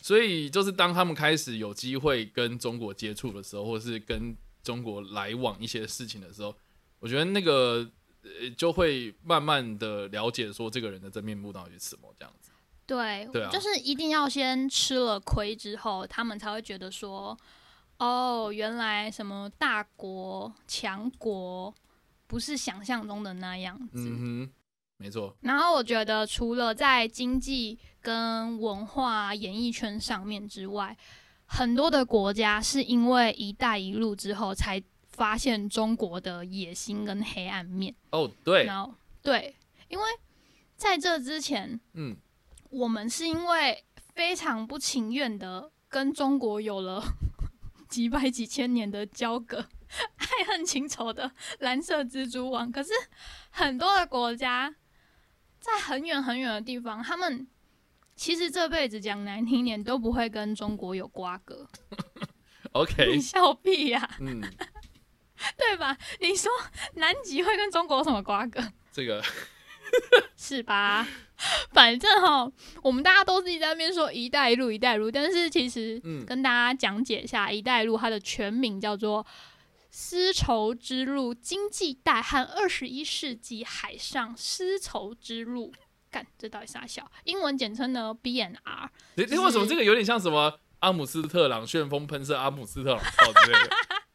[0.00, 6.54] 所以就是当他们开始有机会跟中国接触的时候，或是跟中国来往一些事情的时候，
[7.00, 7.88] 我觉得那个
[8.40, 12.50] 呃就会慢慢的了解说这个人的真面目到底是什么这样子。
[12.86, 17.36] 对，对啊就是一定要先吃了亏之后，他们才会觉得说，
[17.98, 21.74] 哦，原来什么大国强国
[22.26, 24.08] 不是想象中的那样子。
[24.08, 24.52] 嗯哼，
[24.96, 30.96] 没错，然后我觉得，除了在经济跟文化、演艺圈上面之外，
[31.44, 34.82] 很多的国家是因为“一带一路”之后才
[35.18, 37.92] 发现中国的野心跟黑暗面。
[38.12, 39.56] 哦对，然后，对，
[39.88, 40.04] 因为
[40.76, 42.16] 在这之前，嗯，
[42.70, 47.02] 我们是因为非常不情愿的跟中国有了
[47.90, 49.58] 几百几千年的交割，
[50.18, 52.70] 爱恨情仇的蓝色蜘蛛网。
[52.70, 52.92] 可是
[53.50, 54.72] 很多的国家
[55.58, 57.48] 在很远很远的地方，他们
[58.14, 61.68] 其实这辈子讲难听点都不会跟中国有瓜葛。
[62.72, 64.42] OK，你笑屁呀、嗯，
[65.56, 65.96] 对吧？
[66.20, 66.50] 你说
[66.94, 68.60] 南极会跟中国有什么瓜葛？
[68.92, 69.22] 这个
[70.36, 71.06] 是吧？
[71.72, 72.50] 反正哈，
[72.82, 79.24] 我们大家都自己在那边说“一带一路”，“一带一路”，但是其实嗯跟大家讲解一下，“一带一路”它的全名叫做
[79.90, 85.72] 丝绸之路经济带和二十一世纪海上丝绸之路。
[86.10, 87.10] 干，这到底啥小？
[87.24, 88.88] 英文简称呢 BNR。
[89.16, 93.70] 诶就是为什么这个有点像什么阿姆斯特朗旋风喷射阿姆斯特朗炮之类的？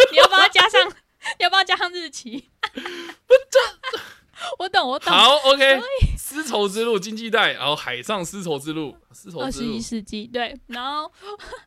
[0.12, 0.80] 你要不要加上？
[1.38, 2.48] 要不要加上日期？
[4.58, 5.12] 我懂，我懂。
[5.12, 5.80] 好，OK，
[6.16, 11.12] 丝绸之路经济带，然后海上丝绸之路，丝绸之路二十一，世纪对，然后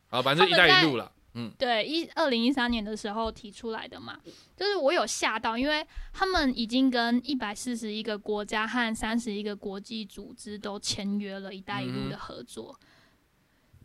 [0.08, 1.12] 好，反正一带一路了。
[1.34, 4.18] 嗯对，一二零一三年的时候提出来的嘛，
[4.56, 12.78] 就是我有吓到，因为他们已经跟一百四十一个国家和三十一个国际组织都签约了“一带一路”嗯的合作。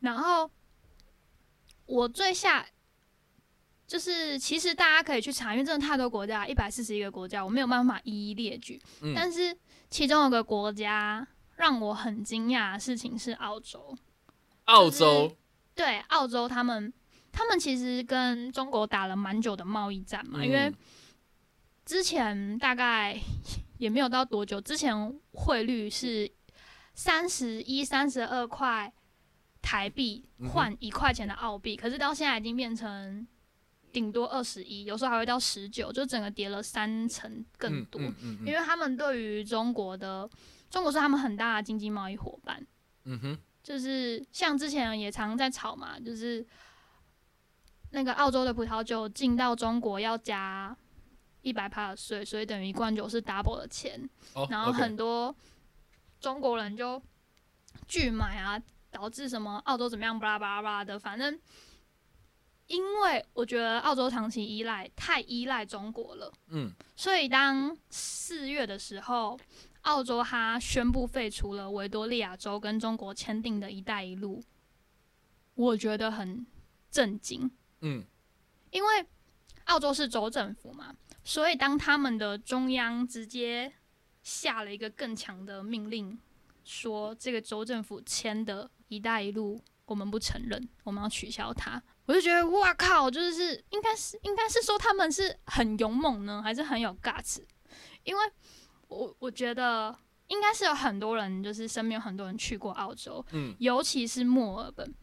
[0.01, 0.49] 然后
[1.85, 2.65] 我最吓，
[3.87, 8.79] 就是其实大家可以去查，因为真的太多国家，一百四十一个国家，我没有办法一一列举。
[9.01, 9.57] 嗯，但是
[9.89, 13.97] 其中有个国家让我很惊讶的事情是澳洲。
[14.65, 15.33] 澳洲，
[15.73, 16.93] 对，澳洲他们
[17.31, 20.75] 他们其实跟中国打了蛮久的贸易战嘛，因为嗯
[21.85, 23.17] 之前大概
[23.77, 26.29] 也没有到多久，之前汇率是
[26.93, 28.91] 三十一、三十二块
[29.61, 33.25] 台币换一块钱的澳币，可是到现在已经变成
[33.97, 37.99] 顶多二十一，有时候还会到十九，就整个跌了三成更多。
[37.99, 40.29] 嗯嗯嗯因为他们对于中国的
[40.69, 42.63] 中国是他们很大的经济贸易伙伴，
[43.05, 46.45] 嗯哼，就是像之前也常在吵嘛，就是
[47.89, 50.77] 那个澳洲的葡萄酒进到中国要加
[51.41, 55.35] 一百帕的税，所以等于一罐酒是 double 的钱，哦，然后很多
[56.19, 57.01] 中国人就
[57.87, 61.39] 拒买啊，导致什么澳洲怎么样巴拉巴拉巴拉的，反正。
[62.67, 66.71] 因为我觉得澳洲长期依赖太依赖中国了，嗯。
[66.95, 69.39] 所以当四月的时候，
[69.81, 74.43] 澳洲它宣布废除了维多利亚州跟中国签订的一带一路，
[75.55, 76.45] 我觉得很
[76.91, 77.49] 震惊，
[77.81, 78.03] 嗯。
[78.71, 79.05] 因为
[79.65, 83.71] 澳洲是州政府嘛，所以当他们的中央直接
[84.21, 86.19] 下了一个更强的命令，
[86.65, 91.81] 说这个州政府签的一带一路我们不承认，我们要取消它。
[92.07, 97.39] 我就觉得哇靠，就是应该是应该是说他们是很勇猛呢，还是很有 guts？
[98.03, 98.21] 因为
[98.87, 99.95] 我我觉得
[100.27, 104.93] 应该是有很多人，就是身边有很多人去过澳洲，嗯，尤其是墨尔本。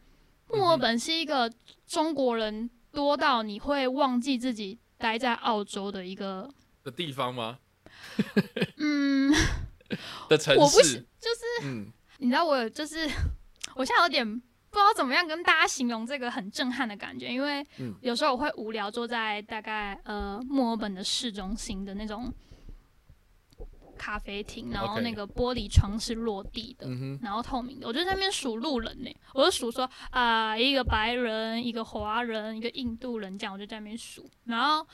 [0.49, 1.51] 墨尔本是一个
[1.87, 6.49] 中国人多到你会忘记自己待在澳洲的一个，
[6.83, 7.59] 的地方吗？
[8.77, 9.33] 嗯，
[10.29, 13.09] 的城我不是市，就是嗯你知道我就是
[13.75, 14.41] 我现在有点
[14.75, 22.29] 不知道怎么样跟大家形容这个很震撼的感觉，因为嗯有时候我会无聊坐在大概呃墨尔本的市中心的那种
[23.97, 26.87] 咖啡厅，然后那个玻璃窗是落地的。
[26.89, 34.29] 嗯哼，然后透明的，我就在那边数路人呢，我就数说啊、一个白人，一个华人，一个印度人，这样我就在那边数。
[34.43, 34.85] 然后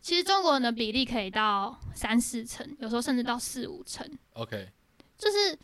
[0.00, 4.70] 其实中国人的比例可以到三四成，有时候甚至到四五成，OK，
[5.18, 5.58] 就是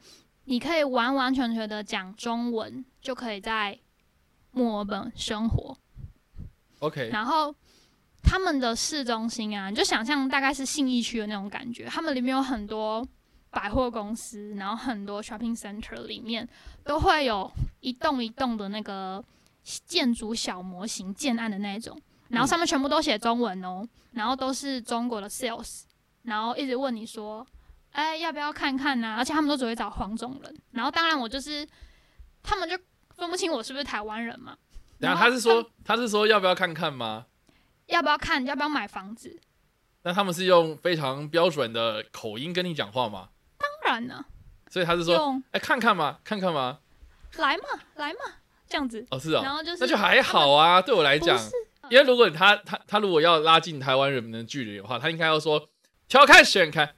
[0.45, 3.79] 你可以完完全全的讲中文，就可以在
[4.51, 5.77] 墨尔本生活。
[6.81, 7.55] OK，然后
[8.23, 13.07] 他们的市中心啊，你就想象大概是信义区的那种感觉，他们里面有很多
[13.51, 16.47] 百货公司，然后很多 shopping center 里面
[16.83, 19.25] 都会有一栋一栋的那个
[19.87, 25.85] 建筑小模型建案的那种，然后上面全部都写中文哦，然后都是中国的 sales，
[26.23, 27.47] 然后一直问你说，
[27.95, 31.67] 哎，要不要看看啊、而且他们都只会找黄种人，然后当然我就是，
[32.43, 32.77] 他们就
[33.17, 34.57] 分不清我是不是台湾人嘛。
[34.99, 37.27] 然后他是说他是说要不要看看吗？
[37.87, 39.39] 要不要看，要不要买房子？
[40.03, 43.29] 那他们是用非常标准的口音跟你讲话吗？
[43.59, 44.25] 当然呢，
[44.69, 46.79] 所以他是说，用哎、看看嘛，看看嘛。
[47.37, 48.19] 来嘛来嘛
[48.69, 50.83] 这样子，哦，是哦，然后就是那就还好啊。
[50.83, 51.39] 对我来讲，
[51.91, 55.69] 因为如果他他他如果要拉近台湾人民的距离的话，他应该要说
[56.09, 56.95] 挑看选看，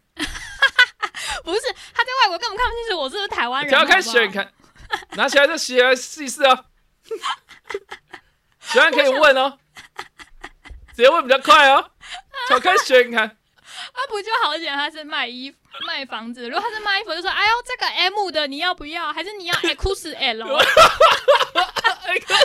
[1.52, 1.60] 不是
[1.94, 4.52] 他在外国根本看不清楚我是不是台湾人，调看好不好选看，
[5.12, 6.64] 拿起来就写来试一试啊。
[8.60, 9.58] 喜欢可以问哦，
[10.94, 11.92] 直接问比较快哦。
[12.48, 15.56] 调看选看，啊不就好点他是卖衣服
[15.86, 20.64] 卖房子，如果他是卖衣服就说哎呦这个 M 的你要不要，还是你要 XL？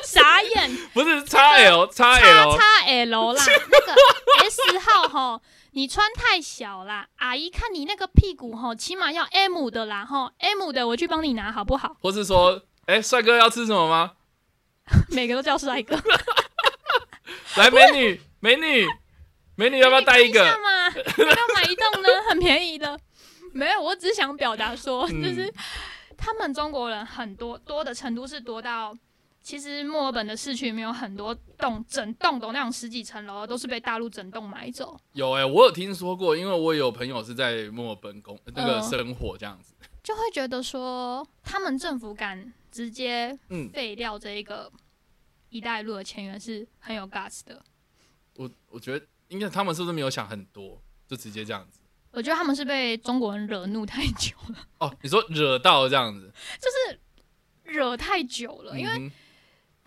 [0.04, 3.96] 傻眼，不是 x L 叉 L，叉 L 啦，那个
[4.44, 11.96] S 号吼，你穿太小啦，阿姨看你那个屁股吼，起码要 M 的啦吼，M 的我去帮你拿好不好？
[12.02, 14.14] 或是说，哎、帅哥要吃什么吗？
[15.12, 15.96] 每个都叫帅哥，
[17.56, 18.86] 来，美女，美女，
[19.56, 20.44] 美女，要不要带一个？
[20.44, 20.86] 嘛？
[20.88, 22.10] 要不要买一栋呢？
[22.30, 23.00] 很便宜的。
[23.54, 25.54] 没有，我只是想表达说，嗯就是
[26.18, 28.94] 他们中国人很多多的程度是多到，
[29.42, 34.96] 其实墨尔本的市区里面有很多栋整栋的那种十几层楼，都是被大陆整栋买走。
[35.14, 39.74] 有哎、我有听说过，因为我有朋友是在墨尔本工那个嗯生活这样子。
[40.04, 44.72] 就会觉得说，他们政府敢直接嗯，废掉这一个
[45.50, 47.62] “一带一路”的签约是很有 guts 的。
[48.36, 51.80] 我我觉得应该他们是不是没有想很多，就直接这样子？
[52.12, 57.00] 我觉得他们是被中国人惹怒太久了，哦，你说惹到这样子， 就是
[57.64, 59.12] 惹太久了，因为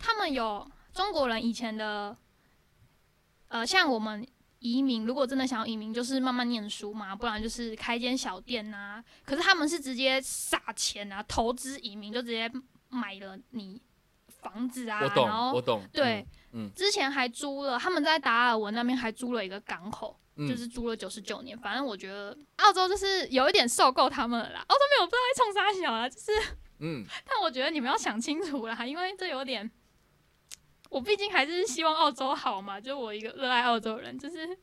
[0.05, 2.15] 他们有中国人以前的，
[3.47, 4.25] 呃，像我们
[4.59, 12.51] 移民，如果真的想要移民，就是慢慢念书嘛，不然就是开间小店呐、可是他们是直接撒钱啊，投资移民，就直接
[12.89, 13.81] 买了你
[14.27, 15.81] 房子啊，我懂然，后我懂。
[15.91, 21.57] 对，嗯之前还租了，他们在达尔文那边还租了一个港口，嗯，就是租了九十九年。
[21.57, 24.63] 反正我觉得澳洲就是有一点受够他们了啦。
[24.67, 26.31] 澳洲没有不知道在冲啥小啦，就是，
[26.79, 29.69] 嗯， 但我觉得你们要想清楚啦，因为这有点，
[30.89, 32.79] 我毕竟还是希望澳洲好嘛。
[32.79, 34.57] 就我一个热爱澳洲人，就是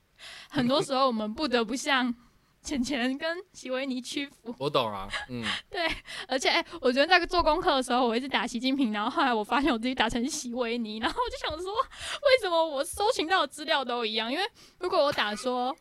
[0.50, 2.14] 很多时候我们不得不向
[2.62, 4.54] 钱钱跟席维尼屈服。
[4.58, 5.08] 我懂啊。
[5.28, 5.88] 嗯， 对，
[6.28, 14.32] 而且哎、我觉得在做功课的时候，我一直打习近平，然后后来我发现我自己打成席维尼，然后我就想说，为什么我搜寻到的资料都一样？
[14.32, 14.44] 因为
[14.78, 15.76] 如果我打说，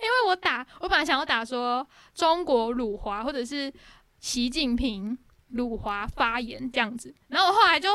[0.00, 3.70] 因为我打，我本来想要打说中国辱华或者是
[4.18, 7.90] 习近平辱华发言这样子，然后我后来就。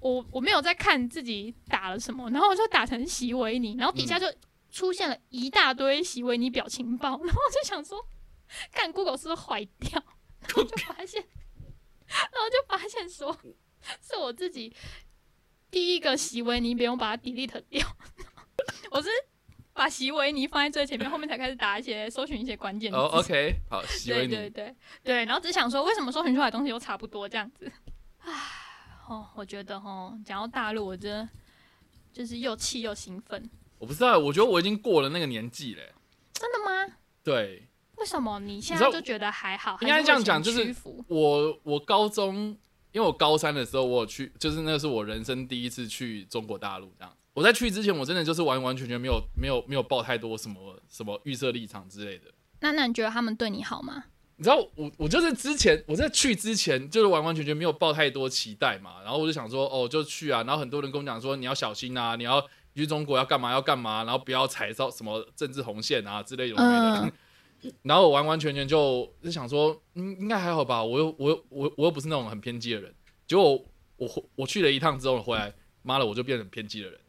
[0.00, 4.26] 我我没有在看自己打了什么，然后我就打成席维尼，然后底下就
[4.70, 8.06] 出现了一大堆席维尼表情包，然后我就想说，
[8.70, 10.02] 看 Google 是不是坏掉？
[10.40, 11.24] 然后就发现，
[12.06, 13.36] 然后就发现说，
[14.00, 14.72] 是我自己
[15.70, 17.84] 第一个席维尼，不用把它 delete 掉。
[18.90, 19.08] 我是
[19.72, 22.96] 把席维尼放在最前面，后面才开始打一些搜寻一些关键字。
[22.96, 24.28] 哦，OK，好，喜对欢你。
[24.28, 27.70] 对对对，然后只想说，为什么搜寻出来的东西都差不多这样子？
[29.08, 31.28] 唉，哦，我觉得哦，讲到大陆，我真的
[32.12, 33.48] 就是又气又兴奋。
[33.78, 35.92] 我不知道，我觉得我已经过了那个年纪嘞。
[36.32, 36.94] 真的吗？
[37.22, 37.66] 对
[37.96, 39.78] 为什么你现在就觉得还好？
[39.80, 40.74] 应该这样讲就是
[41.08, 42.56] 我，我高中，
[42.92, 47.16] 因为我高三的时候，我有去，就是那是我人生第一次去中国大陆，这样。
[47.32, 52.32] 我在去之前，我真的就是完完全全没有没有没有抱太多什么什么预设立场之类的。
[52.60, 54.04] 那那你觉得他们对你好吗？
[54.36, 62.38] 你知道我我就是之前我在去之前就是完完全全没有抱太多期待嘛，然后我就想说哦就去啊，然后很多人跟我讲说你要小心啊，你要
[62.74, 66.62] 你去中国要干嘛要干嘛，然后不要踩到什么政治红线啊之类有的。
[66.62, 67.12] 嗯
[67.82, 72.94] 然后我完完全全就就想说，嗯，应该还好吧，我又我又我我又不是那种很偏激的人。
[73.26, 73.64] 结果我
[73.96, 77.00] 我我去了一趟之后回来，妈的我就变成偏激的人，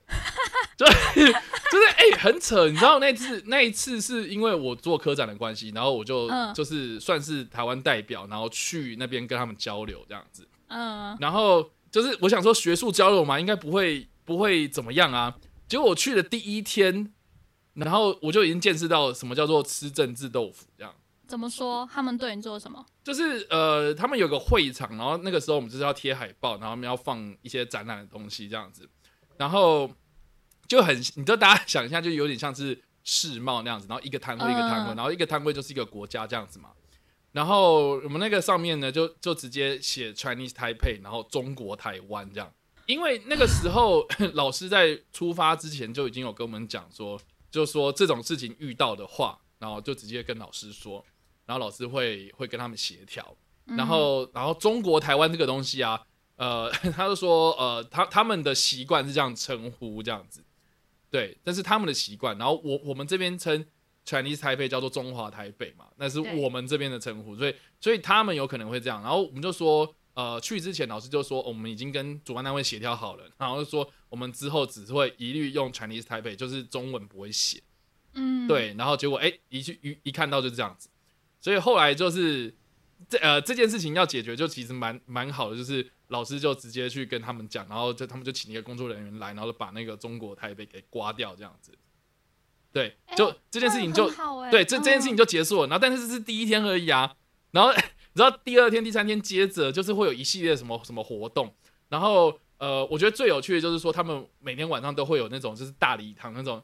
[0.77, 0.93] 就是
[1.25, 10.47] 就是哎、很扯，你知道那次那一次是因为我做科展的关系，然后我就、嗯就是算是台湾代表，然后去那边跟他们交流这样子。
[10.67, 15.35] 嗯，然后就是我想说学术交流嘛，应该不会不会怎么样啊。
[15.67, 17.11] 结果我去的第一天，
[17.73, 20.93] 然后我就已经见识到什么叫做吃政治豆腐这样。
[21.27, 21.89] 怎么说？
[21.91, 22.85] 他们对你做了什么？
[23.03, 28.87] 就是呃，他们有个会场，然后那个时候我们就是要贴海报，然后他们要放一些展览的东西这样子，
[29.35, 29.91] 然后
[30.67, 36.69] 就很，你知道大家想一下，就有点像是世贸那样子，然后一个摊位一个摊位，嗯然后一个摊位就是一个国家这样子嘛。
[37.31, 42.51] 然后我们那个上面呢，就就直接写 Chinese Taipei，然后中国台湾这样。
[42.87, 47.19] 因为那个时候 老师在出发之前就已经有跟我们讲说，
[47.51, 51.03] 就说这种事情遇到的话，然后就直接跟老师说，
[51.45, 53.35] 然后老师会会跟他们协调。
[53.65, 56.01] 然后然后中国台湾这个东西啊，
[56.37, 60.41] 呃， 他就说呃，他他们的习惯是这样称呼这样子，
[61.09, 62.37] 对，但是他们的习惯。
[62.37, 63.65] 然后我我们这边称
[64.05, 69.01] Chinese 台北叫做中华台北嘛，那是我们这边的称呼，所以所以他们有可能会这样。
[69.01, 77.61] 然后我们就说，呃，去之前老师就说、哦我们已经跟主办单位协调好了，然后就说我们之后只会一律用 Chinese 台北，就是中文不会写。
[78.13, 80.89] 嗯，对，然后结果哎、一去一一看到就是这样子，
[81.39, 82.55] 所以后来就是
[83.07, 91.71] 这呃这件事情要解决，就其实蛮蛮好的，就是老师就直接去跟他们讲，然后就他们就请一个工作人员来，然后就把那个中国台北给刮掉这样子。
[92.71, 97.15] 对，就、哎这件事情就欸对这这件事情嗯就结束了，然后但是这是第一天而已啊，
[97.51, 97.71] 然后
[98.13, 101.53] 你知道第二天、第三天接着就是会有一系列什么什么活动，
[101.89, 106.61] 然后呃，我觉得最有趣的就是说他们每天晚上都会有那种就是大礼堂那种，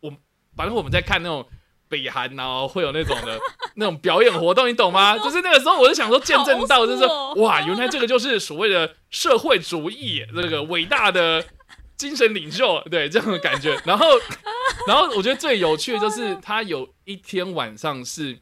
[0.00, 0.12] 我
[0.56, 1.46] 反正我们在看那种
[1.92, 3.38] 北韩然后会有那种的
[3.74, 5.18] 那种表演活动，你懂吗？
[5.18, 11.44] 就是那个时候我就想说见证到就是好哇，原来这个就是所谓的社会主义这个伟大的
[11.98, 13.78] 精神领袖，对这样的感觉。
[13.84, 14.06] 然后，
[14.88, 18.38] 然后我觉得最有趣的就是他有一天晚上是，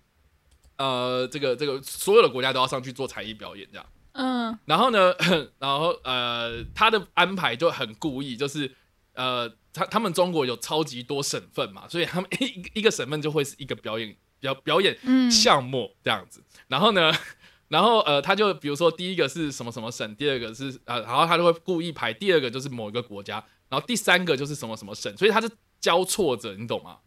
[0.79, 3.87] 呃，这个这个所有的国家都要上去做才艺表演这样。
[4.13, 5.15] 嗯然后呢，
[5.61, 8.71] 然后呃，他的安排就很故意，就是
[9.15, 16.43] 呃，他他们中国有超级多省份嘛， 所以他们 一一个省份就会是一个表演表表演嗯，项目这样子。
[16.69, 17.13] 然后呢，
[17.69, 25.51] 然后呃，他就比如说第一个是什么什么省，第二个是呃，然后他就会故意排第二个就是某一个国家，然后第三个就是什么什么省，所以他是
[25.81, 26.99] 交错着，你懂吗？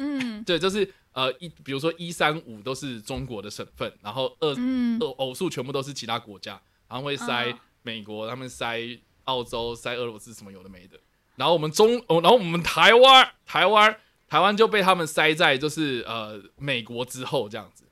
[0.00, 8.80] 嗯对，就是呃一比如说一三五都是中国的省份，然后二嗯偶偶数全部都是其他国家，然后会塞嗯美国，他们塞
[9.24, 10.98] 澳洲，塞俄罗斯什么有的没的。
[11.38, 13.96] 然后我们中，哦，然后我们台湾，台湾，
[14.28, 17.84] 台湾就被他们塞在就是呃美国之后这样子。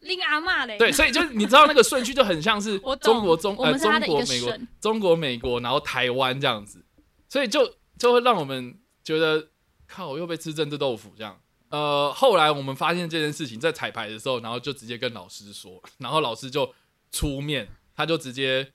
[0.00, 6.84] 令阿妈嘞，对，所以就是你知道那个顺序就很像是 中国中呃中国美国中国美国，然后台湾这样子，
[7.28, 9.48] 所以就就会让我们觉得
[9.86, 11.38] 靠又被吃政治豆腐这样。
[11.70, 16.72] 呃，后来我们发现这件事情在彩排的时候，然后就直接跟老师说，然后老师就
[17.10, 18.72] 出面，他就直接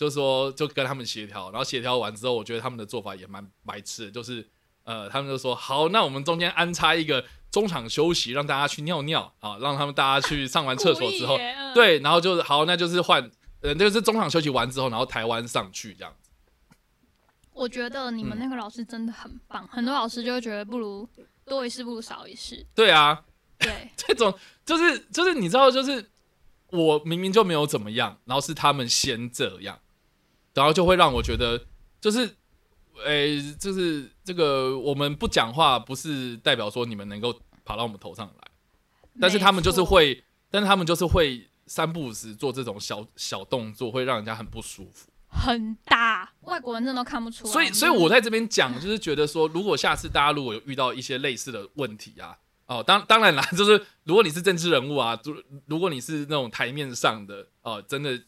[0.00, 4.48] 就说就跟他们协调，然后协调完之后，我觉得他们的做法也蛮白痴的，就是
[4.84, 11.36] 呃，他们就说好，那我们中间安插一个中场休息，让大家去尿尿啊，让他们大家去上完厕所之后
[11.74, 13.30] 对，然后就是好，那就是换，
[13.60, 16.10] 呃，就是中场休息完之后，然后台湾上去这样。
[16.18, 16.30] 子。
[17.52, 21.06] 我觉得你们嗯那个老师真的很棒，很多老师就会觉得不如
[21.44, 23.22] 多一事不如少一事，对啊，
[23.58, 24.34] 对， 这种
[24.64, 26.10] 就是就是你知道，就是
[26.70, 29.78] 我明明就没有怎么样，然后是他们先这样，
[30.54, 31.66] 然后就会让我觉得
[32.00, 32.36] 就是。
[33.02, 37.34] 诶、就是这个，我们不讲话，不是代表说你们能够
[37.64, 38.50] 爬到我们头上来，
[39.18, 45.10] 但是他们就是，会，但是他们就是会三不五时做这种小小动作，会让人家很不舒服。
[45.28, 47.50] 很大，外国人真的都看不出来。
[47.50, 52.36] 所以，所以我在这边讲，就是觉得说，如果下次大家如果有遇到一些类似的问题啊，
[52.66, 55.34] 哦，当当然啦，就是如果你是政治人物啊，就
[55.64, 58.20] 如果你是那种台面上的，哦，真的，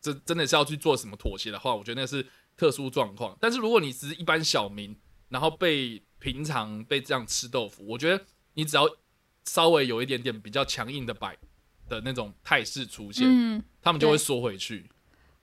[0.00, 2.26] 这真的是要去做什么妥协的话，我觉得那是
[2.56, 3.36] 特殊状况。
[3.40, 4.96] 但是如果你只是一般小民，
[5.28, 8.24] 然后被平常被这样吃豆腐，我觉得
[8.54, 8.88] 你只要
[9.44, 11.36] 稍微有一点点比较强硬的摆
[11.88, 14.88] 的那种态势出现，嗯，他们就会对缩回去。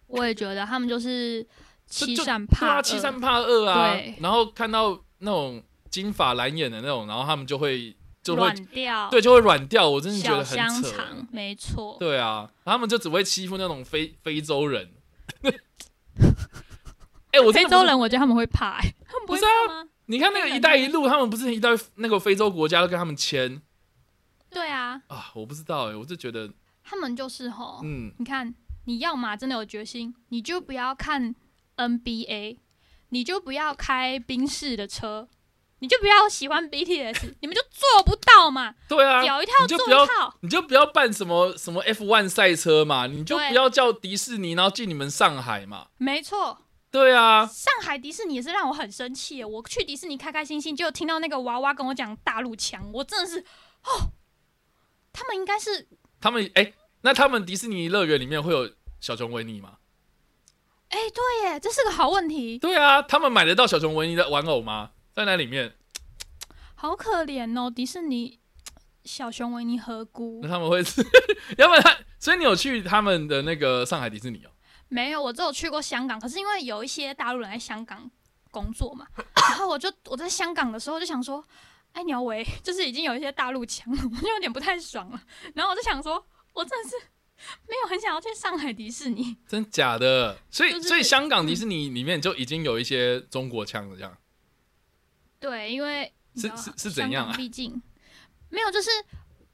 [0.08, 1.46] 我也觉得他们就是
[1.88, 4.16] 欺善怕恶，欺善怕恶啊对。
[4.20, 7.96] 然后看到那种金发蓝眼的那种，然后他们就会
[8.26, 10.82] 就会软掉，对就会软掉，我真的觉小得很扯。
[10.82, 11.96] 香肠，没错。
[12.00, 14.92] 对啊，他们就只会欺负那种非非洲人。
[17.32, 19.44] 哎、我非洲人，我觉得他们会怕、欸，他们不是？
[20.08, 23.62] 你看那个“一带一路”，他们不是一代那个非洲国家都跟他们签
[24.50, 25.32] 对啊，啊？
[25.34, 26.50] 我不知道哎、我就觉得，
[26.84, 28.54] 他们就是吼，嗯，你看，
[28.86, 31.36] 你要嘛真的有决心，你就不要看
[31.78, 32.58] NBA，
[33.10, 35.28] 你就不要开宾士的车，
[35.86, 45.90] 你就不要喜欢 BTS， 你们就做不到嘛，对啊，屌一套做一套，你就不要办什么什么 F1 赛车嘛，你就不要叫迪士尼，然后进你们上海嘛。
[46.00, 46.58] 没错。
[46.90, 53.42] 对啊，上海迪士尼也是让我很生气耶，我去迪士尼开开心心，就听到那个娃娃跟我讲大陆腔，我真的是
[53.84, 54.10] 哦，
[55.14, 55.88] 他们应该是
[56.20, 59.74] 他们哎、那他们迪士尼乐园里面会有小熊维尼吗？
[60.90, 64.92] 哎、对耶，这是个好问题，对啊，他们买得到小熊维尼的玩偶吗？
[65.16, 65.74] 在那里面，
[66.76, 68.38] 好可怜哦，迪士尼
[69.06, 70.50] 小熊维尼何辜那？
[70.50, 71.02] 他们会是，
[71.58, 74.52] 要不然他，所以你有去他们的那个上海迪士尼哦？
[74.90, 78.12] 没有，我只有去过香港，可是因为有一些大陆人在香港
[78.52, 79.08] 工作嘛，
[79.50, 81.42] 然后我就我在香港的时候就想说，
[81.94, 85.22] 哎，鸟维就是已经有一些大陆腔了，我就有点不太爽了。
[85.54, 86.22] 然后我就想说，
[86.54, 86.96] 我真的是
[87.70, 89.38] 没有很想要去上海迪士尼。
[89.48, 90.38] 真假的？
[90.52, 94.18] 所以、就是所以香港迪士尼里面就已经有一些中国腔了，这样。
[95.40, 97.82] 对，因为是是是怎样啊毕竟
[98.50, 98.90] 没有，就是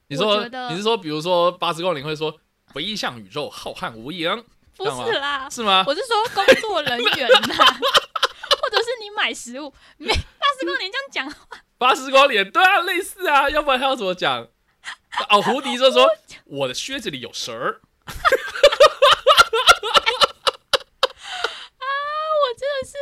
[0.08, 2.34] 你说你是说，比如说八十光年会说
[2.74, 4.42] “唯一向宇宙浩瀚无垠
[4.76, 5.84] 不是啦”，，是吗？
[5.86, 7.54] 我是说工作人员呐，
[8.62, 14.48] 或者是你买食物，没八十公年这样讲话， 八十光年，对啊，类似啊，要不然他要怎么讲？
[15.28, 16.08] 哦，胡迪就说
[16.44, 17.80] 我的靴子里有蛇儿，
[22.42, 22.96] 我真的是，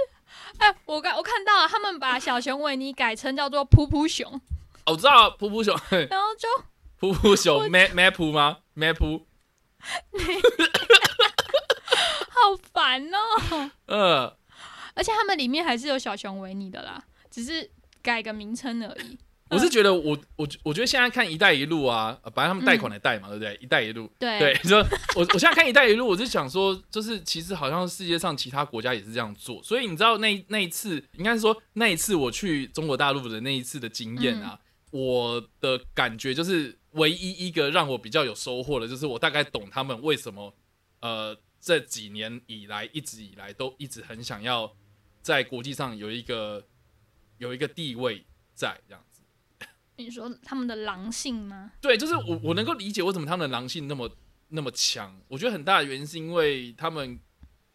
[0.59, 4.33] 哎，我刚我看到了，他们把小熊维尼改成叫做噗噗熊，
[4.85, 5.75] 哦我知道噗噗熊，
[6.09, 6.49] 然后就
[7.01, 9.23] 噗噗熊 map map 吗？map，
[12.29, 13.71] 好烦哦。
[13.87, 14.37] 呃，
[14.95, 17.71] 而且他们里面还是有小熊维尼的啦，只是
[18.03, 19.19] 改个名称而已。
[19.51, 24.79] 我是觉得我我我觉得现在看“一带一路”啊，呃本来他们贷款来贷嘛，对不对？“一带一路”，对对，你说
[25.17, 34.59] 我我现在看“一带一路”，我是想说，就是其实好像世界上其他国家也是这样做，所以你知道那那一次，应该是说那一次我去中国大陆的那一次的经验啊，
[34.93, 40.55] 我的感觉就是唯一一个让我比较有收获的，就是我大概懂他们为什么
[41.01, 44.73] 呃这几年以来一直以来都一直很想要
[45.23, 46.65] 在国际上有一个
[47.39, 48.25] 有一个地位
[48.55, 49.10] 在这样子。
[50.01, 51.73] 你说他们的狼性吗？
[51.81, 54.11] 对，就是我我能够理解为什么他们的狼性那么
[54.49, 55.15] 那么强。
[55.29, 57.19] 我觉得很大的原因是因为他们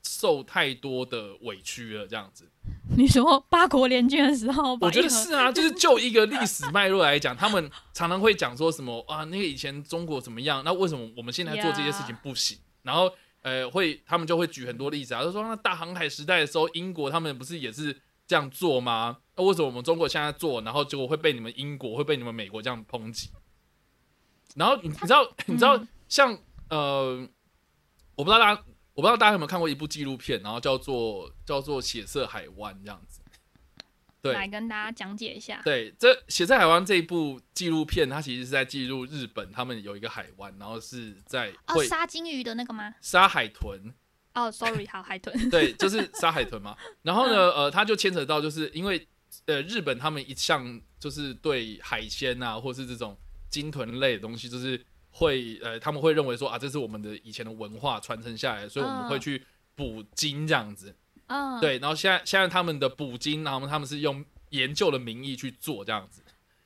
[0.04, 2.50] 受太多的委屈了，这样子。
[2.98, 13.12] 你说八国联军的时候，我觉得是啊，就是就一个历史脉络来讲，他们常常会讲说什么啊，那个以前中国怎么样，那为什么我们现在做这些事情不行然后
[13.42, 17.96] 呃，会他们就会举很多例子啊，就说那大航海时代的时候，英国他们不是也是
[18.28, 19.18] 这样做吗？
[19.36, 23.30] 那为什么我们中国现在做，然后结果会被你们英国会被你们美国这样抨击？
[24.56, 26.38] 然后你你知道你知道像
[26.70, 27.28] 呃，
[28.16, 28.64] 我不知道大家
[28.94, 33.20] 我不知道大家有没有看过一部纪录片，然后叫做叫做《血色海湾》这样子。
[34.22, 35.62] 对，来跟大家讲解一下。
[35.64, 42.96] 对，这《血色海湾》这一部纪录片，它其实是在记录日本他们有一个海湾，然后是在哦，会杀金鱼的那个吗？
[43.02, 43.94] 杀海豚，
[44.36, 45.50] 哦，sorry， 好，海豚。
[45.50, 46.78] 对，就是杀海豚嘛。
[47.02, 49.08] 然后呢，呃，他就牵扯到，就是因为
[49.48, 53.18] 呃，日本他们一向就是对海鲜啊，或是这种
[53.50, 54.80] 鲸豚类的东西，就是
[55.10, 59.44] 会呃，他们会认为说啊，这是我们的以前的文化传承下来，所以我们嗯会去
[59.76, 60.96] 捕鲸这样子。
[61.28, 66.22] 嗯，，对，然后现在现在他们的捕鲸，然后他们是用研究的名义去做这样子，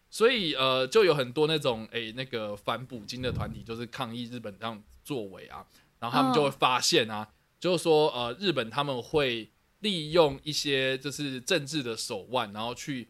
[0.10, 5.66] 所以呃，就有很多那种诶那个反捕鲸的团体，就是抗议日本这样作为啊，
[6.00, 7.26] 然后他们就会嗯发现啊，
[7.60, 9.50] 就是说呃，日本他们会
[9.80, 13.10] 利用一些就是政治的手腕，然后去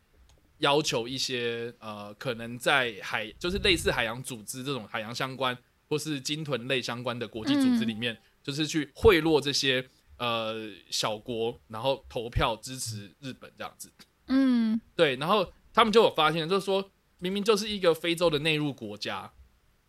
[0.58, 9.88] 要求一些呃可能在海就是类似海洋组织这种海洋相关或是鲸豚类相关的国际组织里面，就是去贿赂这些
[10.18, 13.89] 呃小国，然后投票支持日本这样子。
[14.28, 19.32] 嗯，对，然后他们就有发现，就是说明明就是一个非洲的内陆国家，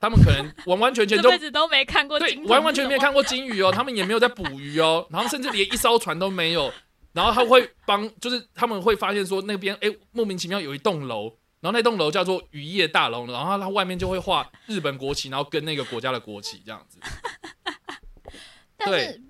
[0.01, 6.73] 他们可能完完全全就这辈子都没看过对完完全没看过金鱼哦，他们也没有在捕鱼哦，然后甚至连一艘船都没有，
[7.13, 16.99] 然后他会帮，就是他们会发现说那边哎莫名其妙有一栋楼，然后那栋楼叫做渔业大楼，然后它外面就会画日本国旗，然后跟那个国家的国旗这样子。
[18.87, 19.23] 对但是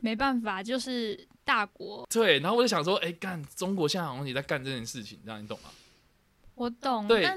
[0.00, 5.70] 没办法，就是大国，对，然后我就想说，哎，干中国现在好像也在干这件事情，这样你懂吗？
[6.54, 7.08] 我懂。
[7.08, 7.28] 对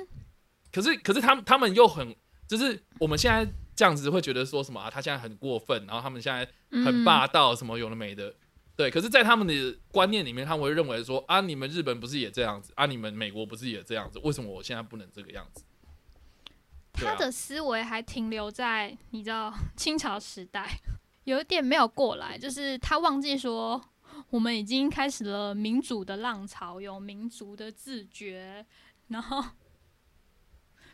[0.71, 2.15] 可是可是他们他们又很，
[2.49, 6.39] 就是我们现在这样子会觉得说什么啊，他现在很过分，然后他们现在
[6.83, 8.33] 很嗯霸道，什么有的没的。
[8.75, 15.63] 对，可是，在他们的观念里面，他们会认为说啊，你们日本不是也这样子啊，你们美国不是也这样子，为什么我现在不能这个样子？
[16.93, 20.79] 他的思维还停留在你知道清朝时代，
[21.25, 23.79] 有一点没有过来，就是他忘记说
[24.31, 28.65] 我们已经开始了民主的浪潮，有民族的自觉，
[29.09, 29.43] 然后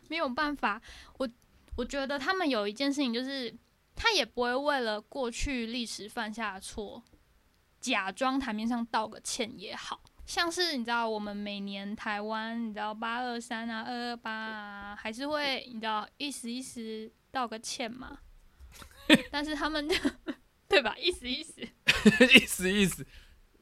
[0.08, 0.80] 没有办法，
[1.18, 1.28] 我
[1.76, 3.54] 我觉得他们有一件事情就是，
[3.94, 7.02] 他也不会为了过去历史犯下的错，
[7.80, 10.02] 假装台面上道个歉也好。
[10.24, 18.18] 像是你知道，我们每年台湾，你知道八二三啊、二二八啊，还是会你知道一时一时道个歉嘛。
[19.30, 19.94] 但是他们就
[20.68, 20.96] 对吧？
[20.98, 21.60] 意思意思，
[22.34, 23.06] 意思意思，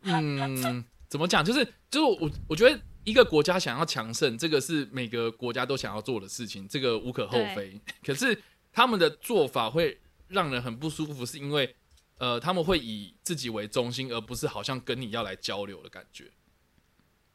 [0.05, 1.45] 嗯，怎么讲？
[1.45, 7.81] 就是就是我我觉得一个国家想要强盛，这个是每个国家都想要做的事情，这个无可厚非。
[8.05, 8.43] 可是
[8.73, 9.99] 他们的做法会
[10.29, 11.75] 让人很不舒服，是因为
[12.19, 16.31] 呃，他们会以自己为中心，而不是好像跟你要来交流的感觉。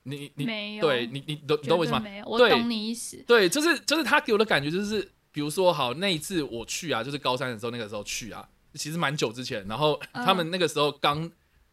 [0.04, 2.00] 你你没有对你你懂你懂我意思吗？
[2.00, 3.24] 没有，我懂你意思。
[3.28, 11.30] 对，就是就是他给我的感觉就是，比如说好那一次我去啊，就是高三的时候那个时候去啊，其实蛮久之前，然后嗯他们那个时候刚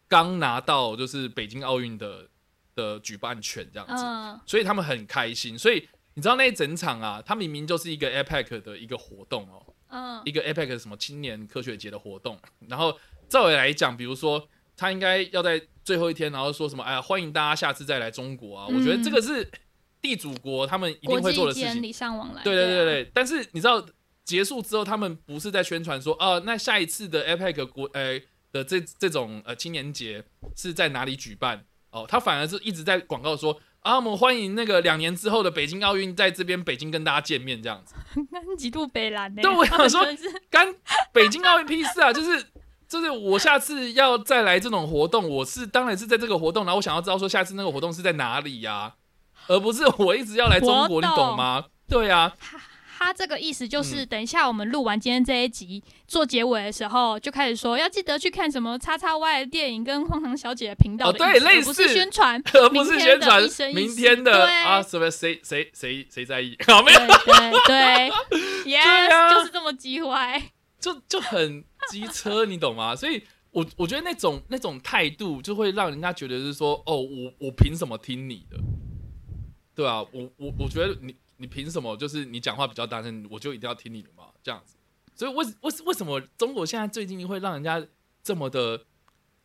[0.08, 2.28] 刚拿到就是北京奥运的
[2.76, 5.58] 的举办权这样子，嗯所以他们很开心。
[5.58, 12.38] 所以你知道那一整场啊，它明明就是一个 APEC 的一个活动哦，嗯一个 APEC 什么青年科学节的活动。
[12.68, 12.96] 然后
[13.28, 18.66] 照理来讲，比如说他应该要在最后一天，然后说什么哎呀，欢迎大家下次再来中国啊。
[18.68, 19.50] 我觉得这个是
[20.00, 21.82] 地主国他们一定会做的事情。
[21.82, 23.84] 礼尚往来，对对对啊，对，但是你知道
[24.24, 28.20] 结束之后，他们不是在宣传说，哦、那下一次的 APEC 国呃
[28.52, 30.24] 的这这种呃青年节
[30.56, 31.64] 是在哪里举办？
[31.96, 33.58] 哦，他反而是一直在广告说。
[33.80, 37.94] 啊，我们欢迎那个两年之后的北京奥运在这边北京跟大家见面这样子。
[38.32, 39.40] 那极度北蓝呢？
[39.40, 40.04] 对我想说
[40.50, 40.74] 干
[41.12, 42.12] 北京奥运屁事啊！
[42.12, 42.44] 就是
[42.88, 48.92] 就是我下次要再来这种活动，我是当然是在这个活动，然后我想要知道说下次那个活动是在哪里呀、
[49.46, 51.66] 而不是我一直要来中国，你懂懂吗？
[51.88, 52.34] 对啊，
[52.98, 63.42] 他这个意思就是，嗯等一下我们录完今天这一集做结尾的时候，就开始说要记得去看什么叉叉 Y 的电影跟荒唐小姐的频道哦对类而不是似宣传，而不是宣传
[63.74, 66.56] 明天的啊什么谁谁谁谁在意？
[66.66, 68.10] 好没有，对对
[68.64, 70.42] 对， yes，、啊就是这么机歪。
[70.80, 72.94] 就就很机车，你懂吗？
[72.96, 78.56] 所以我我觉得那种那种态度就会让人家觉得是说，哦，我我凭什么听你的？
[79.74, 84.24] 对啊，我我我觉得你你凭什么就是你讲话比较大声，我就一定要听你的嘛？
[84.42, 84.76] 这样子，
[85.14, 87.84] 所以为为为什么中国现在最近会让人家
[88.22, 88.84] 这么的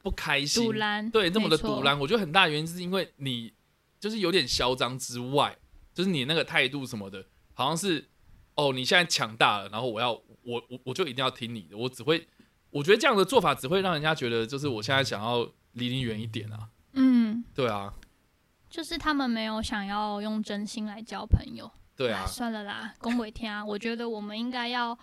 [0.01, 0.71] 不开心？
[1.11, 3.53] 对，这么的没错堵拦，我觉得很大原因是因为你
[3.99, 5.57] 就是有点嚣张之外，
[5.93, 8.09] 就是你那个态度什么的，好像是
[8.55, 12.27] 哦，你现在强大了，然后我要我我我就一定要听你的，我只会，
[12.69, 17.93] 我觉得这样的做法只会让人家觉得就是我现在想要离你远一点啊，嗯，对啊，
[18.69, 21.71] 就是他们没有想要用真心来交朋友。
[22.01, 24.97] 对啊哎，算了啦，恭维天啊，我觉得我们应该要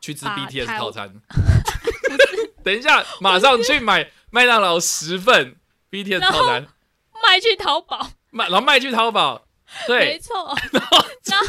[0.00, 1.12] 去吃把 BTS 台套餐，
[2.62, 5.56] 等一下马上去买麦当劳十份
[5.90, 6.66] BTS 然后套餐，
[7.26, 8.08] 卖去淘宝。
[8.30, 9.46] 卖然后卖去淘宝，
[9.86, 10.54] 对没对，错。
[10.72, 10.82] 然
[11.40, 11.46] 后，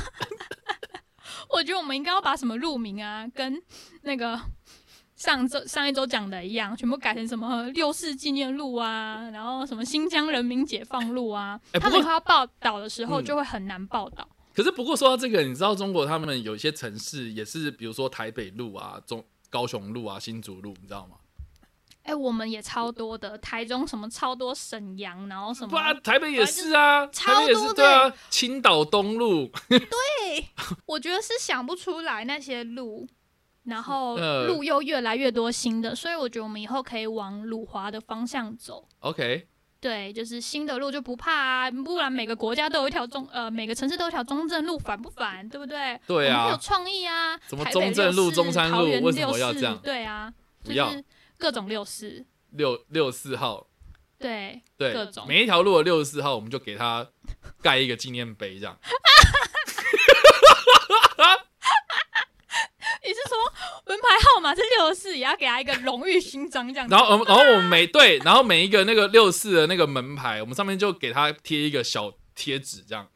[1.50, 3.62] 我觉得我们应该要把什么路名啊，跟
[4.04, 4.40] 那个
[5.16, 11.60] 上周上一周讲的一样，全部改成什么六四纪念路啊，然后什么新疆人民解放路啊。
[11.74, 14.26] 哎不过他们要报道的时候嗯就会很难报道。
[14.58, 21.18] 可是不过说到这个，你知道中国他们有一些城市也是，比如说台北路啊、中高雄路啊、新竹路，你知道吗？
[22.02, 29.78] 哎、我们也超多的，台中什么超多沈阳，然后什么不然台北也是啊，超台北也是多对啊，青岛东路，对
[30.88, 33.08] 我觉得是想不出来那些路，
[33.66, 38.88] 然后呃路又越来越多新的，所以我觉得我们以后可以往鲁华的方向走。
[39.02, 39.48] OK，
[39.80, 45.48] 对，就是新的路就不怕啊，不然每个国家都有一条中呃，每个城市都有一条中正路，烦不烦？
[45.50, 46.00] 对不对？
[46.08, 47.38] 对啊有创意啊。
[47.48, 51.06] 什么中正路中山路为什么要这样对啊，不要就是
[51.38, 53.68] 各种六四，六六四号，
[54.18, 57.08] 对，对各，种每一条路的六十四号，我们就给他
[57.62, 58.78] 盖一个纪念碑，这样。
[63.04, 63.38] 你是说
[63.86, 66.94] 门牌号码是六四，也要给他一个荣誉勋章这样子？
[66.94, 73.08] 然后，呃然后我们每对，然后每一个那个六四的那个门牌，我们上面就给他贴一个小贴纸，这样，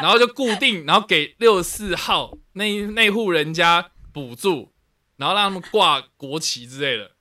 [0.00, 4.72] 然后就固定，然后给六四号那一那户人家补助，
[5.16, 7.12] 然后让他们挂国旗之类的。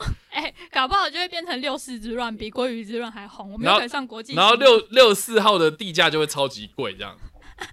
[0.30, 3.52] 哎、搞不好就会变成六四之乱，比鲑鱼之乱还红。
[3.52, 4.32] 我们可以上国际。
[4.34, 7.18] 然后六六四号的地价就会超级贵，这样。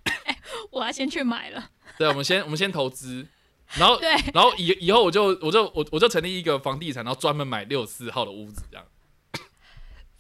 [0.72, 1.70] 我要先去买了。
[1.98, 3.28] 对，我们先我们先投资，
[3.76, 8.86] 然后对，然后以以后我就我就我我就成立一个房地产，然后专门买六四号的屋子，这样。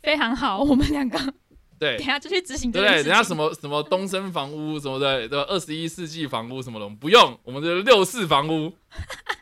[0.01, 1.19] 非常好，我们两个
[1.77, 2.89] 对等下就去执行对不对？
[2.89, 3.11] 件事情。
[3.11, 5.45] 人家什么什么东升房屋什么的，对吧？
[5.49, 8.73] 二十一世纪房屋什么的，我们不用，我们就六四房屋，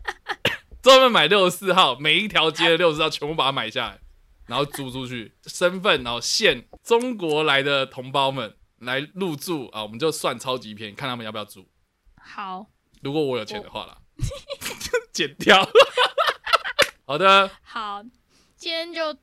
[0.81, 3.99] 专门买六四号，每一条街的六四号全部把它买下来，
[4.47, 11.67] 然后租出去，身份然后限中国来的同胞们来入住啊，我们就算超级便宜，看他们要不要租。
[12.25, 12.65] 好
[13.01, 13.97] 如果我有钱的话啦，
[15.13, 15.63] 剪掉。
[17.05, 18.03] 好的，好，
[18.57, 19.15] 今天就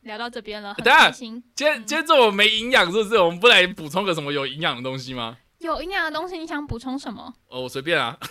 [0.00, 1.42] 聊到这边了，很等下开心。
[1.54, 3.18] 今天今天这么没营养，是不是？
[3.18, 5.36] 我们不来补充个什么有营养的东西吗？
[5.58, 7.34] 有营养的东西，你想补充什么？
[7.48, 8.18] 哦，我随便啊。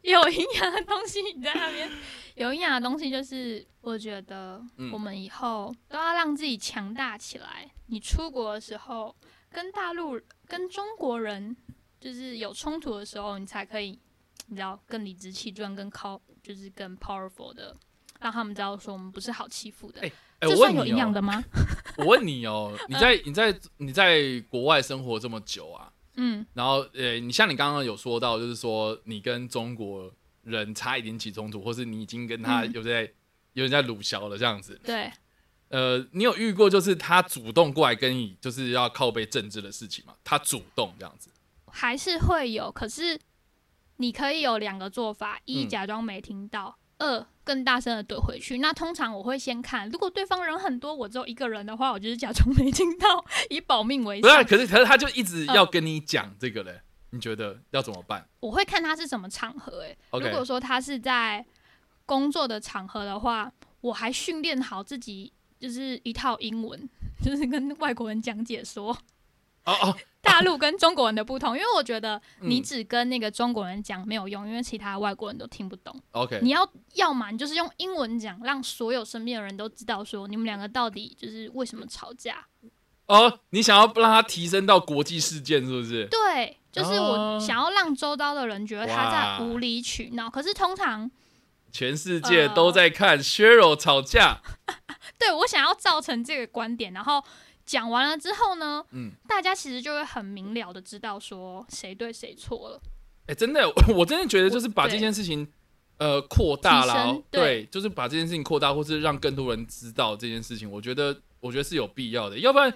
[0.00, 1.90] 有营养的东西，你在那边
[2.36, 7.70] 有营养的东西，就是我觉得嗯我们以后都要让自己强大起来。
[7.88, 9.14] 你出国的时候，
[9.52, 10.18] 跟大陆、
[10.48, 11.54] 跟中国人
[12.00, 13.98] 就是有冲突的时候，你才可以，
[14.46, 17.76] 你知道更理直气壮、更靠，就是更 powerful 的，
[18.20, 20.00] 让他们知道说我们不是好欺负的。
[20.40, 21.44] 这我问你算有营养的哦，吗？
[21.98, 30.10] 我问你哦，你在你在你在国外生活这么久啊，嗯，然后呃，你像你刚刚有说到，就是说你跟中国
[30.44, 33.02] 人差一点起冲突，或是你已经跟他嗯有在
[33.54, 35.12] 有人在鲁小了这样子，对。
[35.68, 40.14] 呃，你有遇过就是他主动过来跟你就是要靠背政治的事情吗？
[40.24, 41.30] 他主动这样子，
[41.66, 43.18] 还是会有，可是
[43.96, 48.58] 你可以有两个做法：一嗯假装没听到，二更大声的怼回去。
[48.58, 59.98] 那通常我会先看，如果对方人很多，我只有一个人的话，我就是假装没听到，以保命为不是啊、可是可是他就一直嗯要跟你讲这个嘞，你觉得要怎么办我会看他是什么场合、欸。
[60.10, 61.44] ？OK，如果说他是在
[62.06, 66.88] 工作的场合的话，我还训练好自己，就是一套英文，
[67.22, 68.96] 就是跟外国人讲解说
[69.64, 71.56] 哦哦， 大陆跟中国人的不同。
[71.56, 75.94] 因为我觉得你嗯只跟那个中国人讲没有用，因为其他外国人都听不懂。
[76.12, 82.46] OK，你要要么你就是用英文讲，让所有身边的人都知道说你们两个到底就是为什么吵架。
[83.06, 86.06] 哦，你想要让他提升到国际事件是不是？
[86.10, 90.28] 对，就是哦我想要让周遭的人觉得他在无理取闹。
[90.28, 91.10] 可是通常
[91.72, 94.40] 全世界呃都在看 Sheryl 吵架，
[95.18, 97.22] 对我想要造成这个观点，然后
[97.66, 102.80] 讲完了之后呢，嗯，大家其实就会很明了的知道说谁对谁错了。
[103.26, 105.46] 哎、真的， 我真的觉得就是把这件事情
[105.98, 112.72] 呃扩大啦提升，对对，就是把这件事情扩大，或是让更多人知道这件事情，我觉得我觉得是有必要的，要不然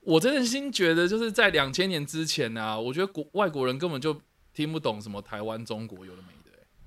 [0.00, 4.20] 我真的心觉得就是在两千年之前啊，我觉得国外国人根本就
[4.52, 6.28] 听不懂什么台湾、中国有的没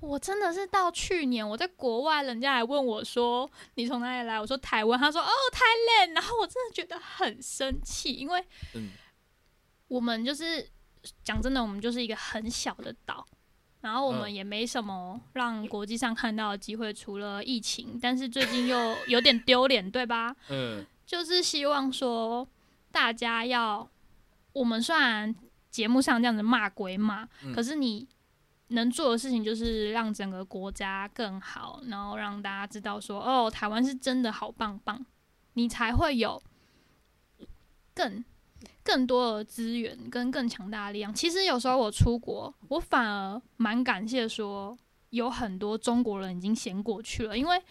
[0.00, 8.44] 我真的是到去年我在国外，人家还问我说你从哪里来，我说台湾，他说哦 Thailand，然后我真的觉得很生气，因为
[8.74, 8.90] 嗯。
[9.88, 10.68] 我们就是
[11.24, 13.26] 讲真的，我们就是一个很小的岛，
[13.80, 14.34] 然后我们嗯。
[14.34, 20.36] 也没什么让国际上看到的机会，除了疫情，但是最近又有点丢脸，对吧？
[20.50, 20.84] 嗯。
[21.06, 22.46] 就是希望说
[22.92, 23.88] 大家要，
[24.52, 25.34] 我们虽然
[25.70, 27.50] 节目上这样子骂归骂，嗯。
[27.54, 28.06] 可是你
[28.68, 35.04] 能做的事情就是让整个国家更好，然后让大家知道说，哦，台湾是真的好棒棒，
[35.54, 36.42] 你才会有
[37.94, 38.24] 更
[38.82, 41.12] 更多的资源跟更强大的力量。
[41.12, 44.76] 其实有时候我出国，我反而蛮感谢说，
[45.10, 47.62] 有很多中国人已经先过去了，因为。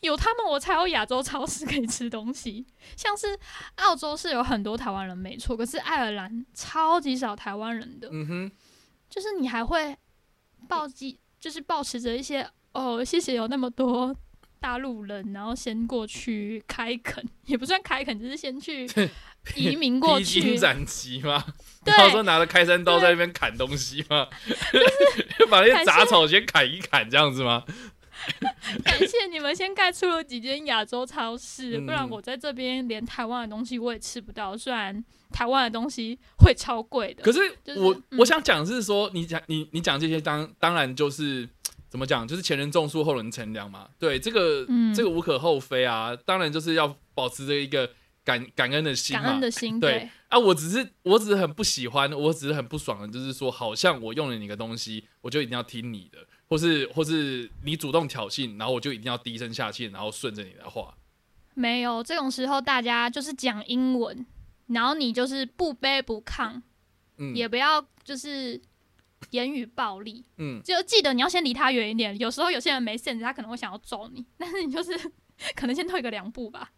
[0.00, 2.64] 有他们，我才有亚洲超市可以吃东西。
[2.96, 3.36] 像是
[3.76, 8.08] 澳洲是有很多台湾人没错，可是爱尔兰超级少台湾人的。
[8.12, 8.52] 嗯哼，
[9.10, 9.96] 就是你还会
[10.68, 14.14] 抱机，就是保持着一些哦，谢谢有那么多
[14.60, 18.88] 大陆人，然后先过去开垦， 也不算开垦，只是先去
[19.56, 20.58] 移民过披荆去。
[20.58, 21.44] 斩棘吗？
[21.84, 24.28] 对然后说拿着开山刀在那边砍东西吗？
[25.50, 27.64] 把那些杂草先砍一砍，这样子吗？
[28.84, 31.86] 感谢你们先盖出了几间亚洲超市，嗯。
[31.86, 34.56] 不然我在这边连台湾的东西我也吃不到。
[34.56, 38.18] 虽然台湾的东西会超贵的，可是就是我、嗯。
[38.18, 41.48] 我想讲是说，你讲你你讲这些当当然就是
[41.88, 43.88] 怎么讲，就是前人种树后人乘凉嘛。
[43.98, 44.94] 对，这个、嗯。
[44.94, 47.90] 这个无可厚非啊，当然就是要保持着一个
[48.24, 49.22] 感感恩的心嘛。
[49.22, 49.40] 感恩。
[49.40, 50.08] 的心，对。
[50.28, 56.18] 啊，我只是我只是很不喜欢，我只是很不爽的，就是说好像我用了你的东西，我就一定要听你的，
[56.52, 60.94] 或是或是你主动挑衅，然后我就一定要低声下气，然后顺着你的话。
[61.54, 64.26] 没有这种时候，大家就是讲英文，
[64.66, 66.60] 然后你就是不卑不亢，
[67.16, 68.60] 嗯也不要就是
[69.30, 72.18] 言语暴力，嗯，就记得你要先离他远一点。
[72.18, 74.92] 有时候有些人没 sense，他可能会想要揍你，但是你就是
[75.56, 76.70] 可能先退个两步吧。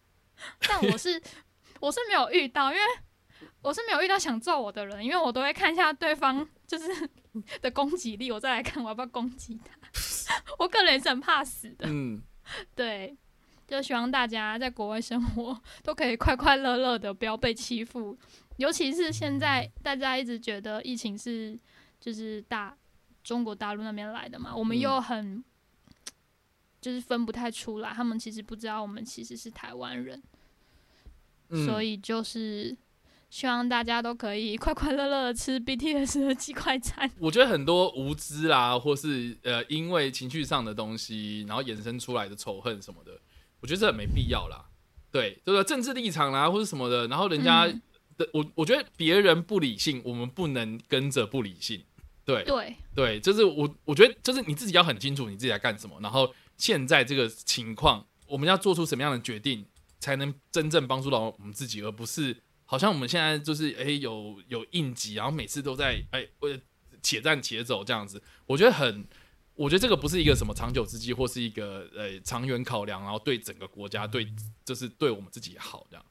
[0.69, 1.21] 但我是
[1.81, 2.85] 我是没有遇到，因为
[3.61, 6.87] 我是没有遇到想揍我的人，因为我都会看一下对方就是
[7.61, 9.79] 的攻击力，我再来看我要不要攻击他。
[10.59, 12.21] 我个人是很怕死的，嗯，
[12.75, 13.17] 对，
[13.67, 18.17] 就希望大家在国外生活都可以快快乐乐的，不要被欺负。
[18.57, 21.59] 尤其是现在大家一直觉得疫情是
[21.99, 22.77] 就是大
[23.25, 25.43] 中国大陆那边来的嘛，我们嗯又很、
[26.81, 30.23] 就是分不太出来，他们其实不知道我们其实是台湾人，
[31.49, 32.77] 嗯所以就是
[33.35, 37.11] 希望大家都可以快快乐乐的吃 BTS 的鸡块餐。
[37.19, 43.11] 我觉得很多无知啦，或是呃因为情绪上的东西，然后衍生出来的仇恨什么的，
[43.59, 44.67] 我觉得这很没必要啦。
[45.11, 47.83] 对，这个政治立场啦，或者什么的，然后人家嗯
[48.17, 51.83] 的、我我觉得别人不理性，我们不能跟着不理性。
[52.25, 59.67] 对对，对，就是我我觉得就是你自己要很清楚你自己在干什么，然后现在这个情况，我们要做出什么样的决定，
[59.99, 62.37] 才能真正帮助到我们自己，而不是
[62.75, 66.59] 好像我们现在就是哎、有有应急，然后每次都在哎呃
[67.01, 69.07] 且战且走这样子，我觉得很。
[69.57, 74.27] 我觉得这个不是一个什么长久之计，或是一个呃长远考量，然后对整个国家、对
[74.65, 76.05] 就是对我们自己好这样。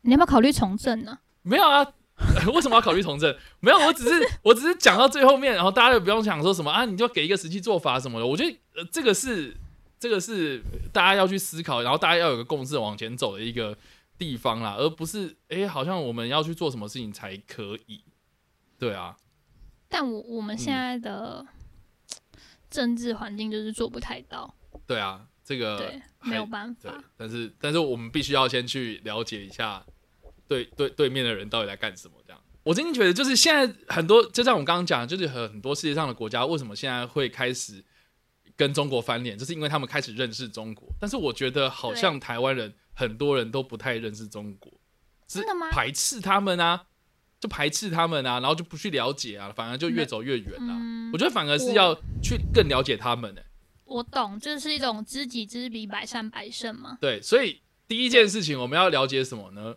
[0.00, 1.18] 你要不要考虑从政呢？
[1.42, 1.86] 没有啊，
[2.54, 3.36] 为什么要考虑从政？
[3.60, 8.26] 没有，我只是我只是讲到最后面，然后大家就不用想说什么啊，你就给一个实际做法什么的。
[8.26, 9.54] 我觉得呃，这个是
[9.98, 13.76] 这个是大家要去思考，然后大家要有个共识往前走的一个
[14.20, 18.04] 地方啦，而不是哎、好像我们要去做什么事情才可以。
[18.78, 19.16] 对啊，
[19.88, 21.46] 但我我们现在的
[22.68, 24.54] 政治环境就是做不太到，
[24.86, 29.82] 对啊，这个对，没有办法。，但是但是我们必须要先去了解一下
[30.46, 32.14] 对对对面的人到底在干什么。
[32.26, 37.82] 这样，我真心觉得就是现在很多，就像我们刚刚讲的，就是很多世界上的国家为什么现在会开始
[38.54, 40.86] 跟中国翻脸，就是因为他们开始认识中国。
[41.00, 44.70] 但是我觉得好像台湾人很多人都不太认识中国，
[45.26, 46.84] 是真的吗排斥他们啊，
[47.40, 50.76] 就排斥他们啊，然后就不去了解啊，反而就越走越远啊。
[50.78, 53.40] 嗯我觉得反而是要去更了解他们呢、
[53.84, 56.98] 我懂，这是一种知己知彼，百战百胜嘛。
[57.00, 59.76] 对，所以第一件事情我们要了解什么呢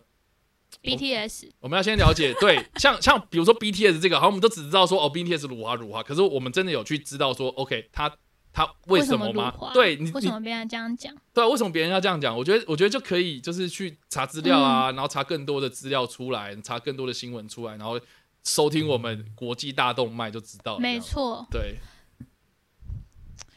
[0.82, 8.14] ？BTS 我们要先了解， 对，像像比如说 BTS 这个，好像我们都只知道说哦 BTS 辱华辱华，可是我们真的有去知道说，OK，他
[8.54, 11.12] 他为什么吗对你你为什么别人这样讲？
[11.32, 12.34] 对啊，为什么别人要这样讲？
[12.34, 18.00] 我觉得我觉得就可以就是去查资料啊，嗯然后查更多的资料出来，查更多的新闻出来，然后
[18.44, 20.78] 收听我们国际大动脉就知道了。
[20.80, 21.78] 没，错，对，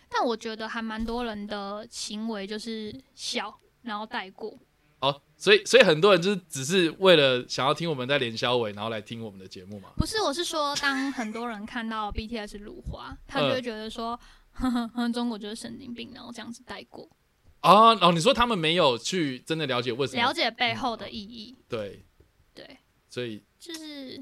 [0.10, 4.58] 但我觉得还蛮多人的行为就是笑，然后带过。
[5.00, 9.90] 哦，所以所以很多人就是只是为了想要听我们在连消尾，然后来听我们的节目嘛。
[9.96, 14.20] 不是，我是说，当很多人看到 BTS 辱华，他就会觉得说，
[15.14, 17.10] 中国就是神经病，然后这样子带过，
[17.62, 20.22] 哦，哦，你说他们没有去真的了解为什么？
[20.22, 21.56] 了解背后的意义。
[21.68, 22.06] 对，
[22.54, 22.78] 对，
[23.10, 24.18] 所以就是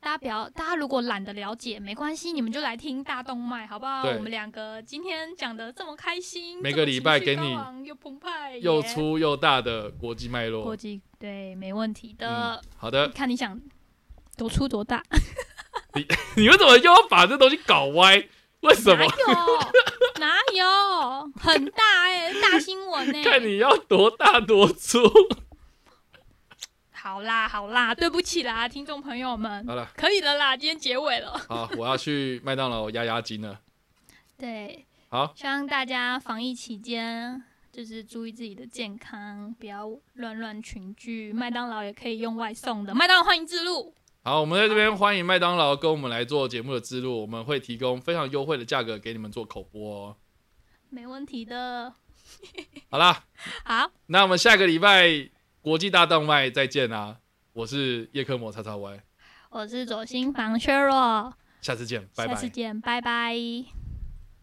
[0.00, 4.02] 大家不要，大家如果懒得了解，没关系，你们就来听大动脉，好不好？
[4.02, 10.62] 对我们两个今天讲的这么开心，每个礼拜给你又澎湃，又粗又大的国际脉络。
[10.62, 13.60] 国际，对，没问题嗯的。，好的，看你想
[14.36, 15.02] 多粗多大，
[15.94, 16.06] 你
[16.42, 18.26] 你们怎么又要把这东西搞歪？
[18.60, 19.04] 为什么？
[19.04, 20.20] 哪有？
[20.20, 21.32] 哪有？
[21.40, 24.98] 很大哎、 大新闻哎、看你要多大多粗。
[26.92, 31.38] 好啦好啦，对不起啦，听众朋友们好，了，可以了啦，今天结尾了。
[31.48, 33.58] 好，我要去麦当劳压压惊了。
[34.36, 37.42] 对，好，希望大家防疫期间
[37.72, 41.32] 就是注意自己的健康，不要乱乱群聚。
[41.32, 43.94] 麦当劳也可以用外送的，麦当劳欢迎自录。
[44.22, 50.16] 好，我们在这边欢迎麦当劳跟我们来做节目的之路，我们会提供非常优惠的价格给你们做口播哦。
[50.90, 51.94] 没问题的。
[52.90, 53.24] 好啦，
[53.64, 55.30] 好，那我们下个礼拜
[55.62, 57.16] 国际大动脉再见啦！
[57.54, 59.00] 我是叶克膜叉叉 Y，
[59.48, 62.34] 我是左心房 Cheryl，下次见，拜拜。
[62.34, 63.79] 下次见，拜拜。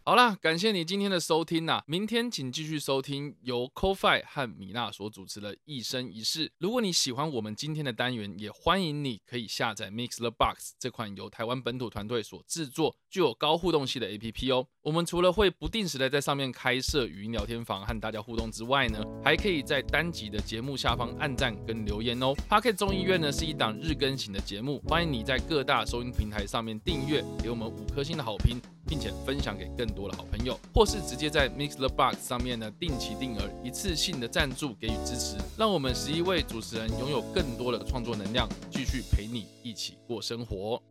[0.08, 6.48] 好啦，感谢你今天的收听呐、明天请继续收听由 CoFi 和米娜所主持的《一生一世》。
[6.60, 14.66] 如果你喜欢我们今天的单元，也欢迎你可以下载 Mix the Box 这款由台湾本土团队所制作、具有高互动性的 APP 哦。
[14.82, 22.34] 我们除了会不定时的在上面开设语音聊天房和大家互动之外呢，还可以在单集的节目下方按赞跟留言哦。
[22.50, 28.58] Pocket 众议院呢是一档日更型的节目，欢迎你在各大收音平台上面订阅，给我们五颗星的好评。
[28.88, 40.82] 并且分享给更多的好朋友，或是直接在 Mix the Box 上面呢定期定额一次性的赞助给予支持，让我们十一位主持人拥有更多的创作能量，继续陪你一起过生活。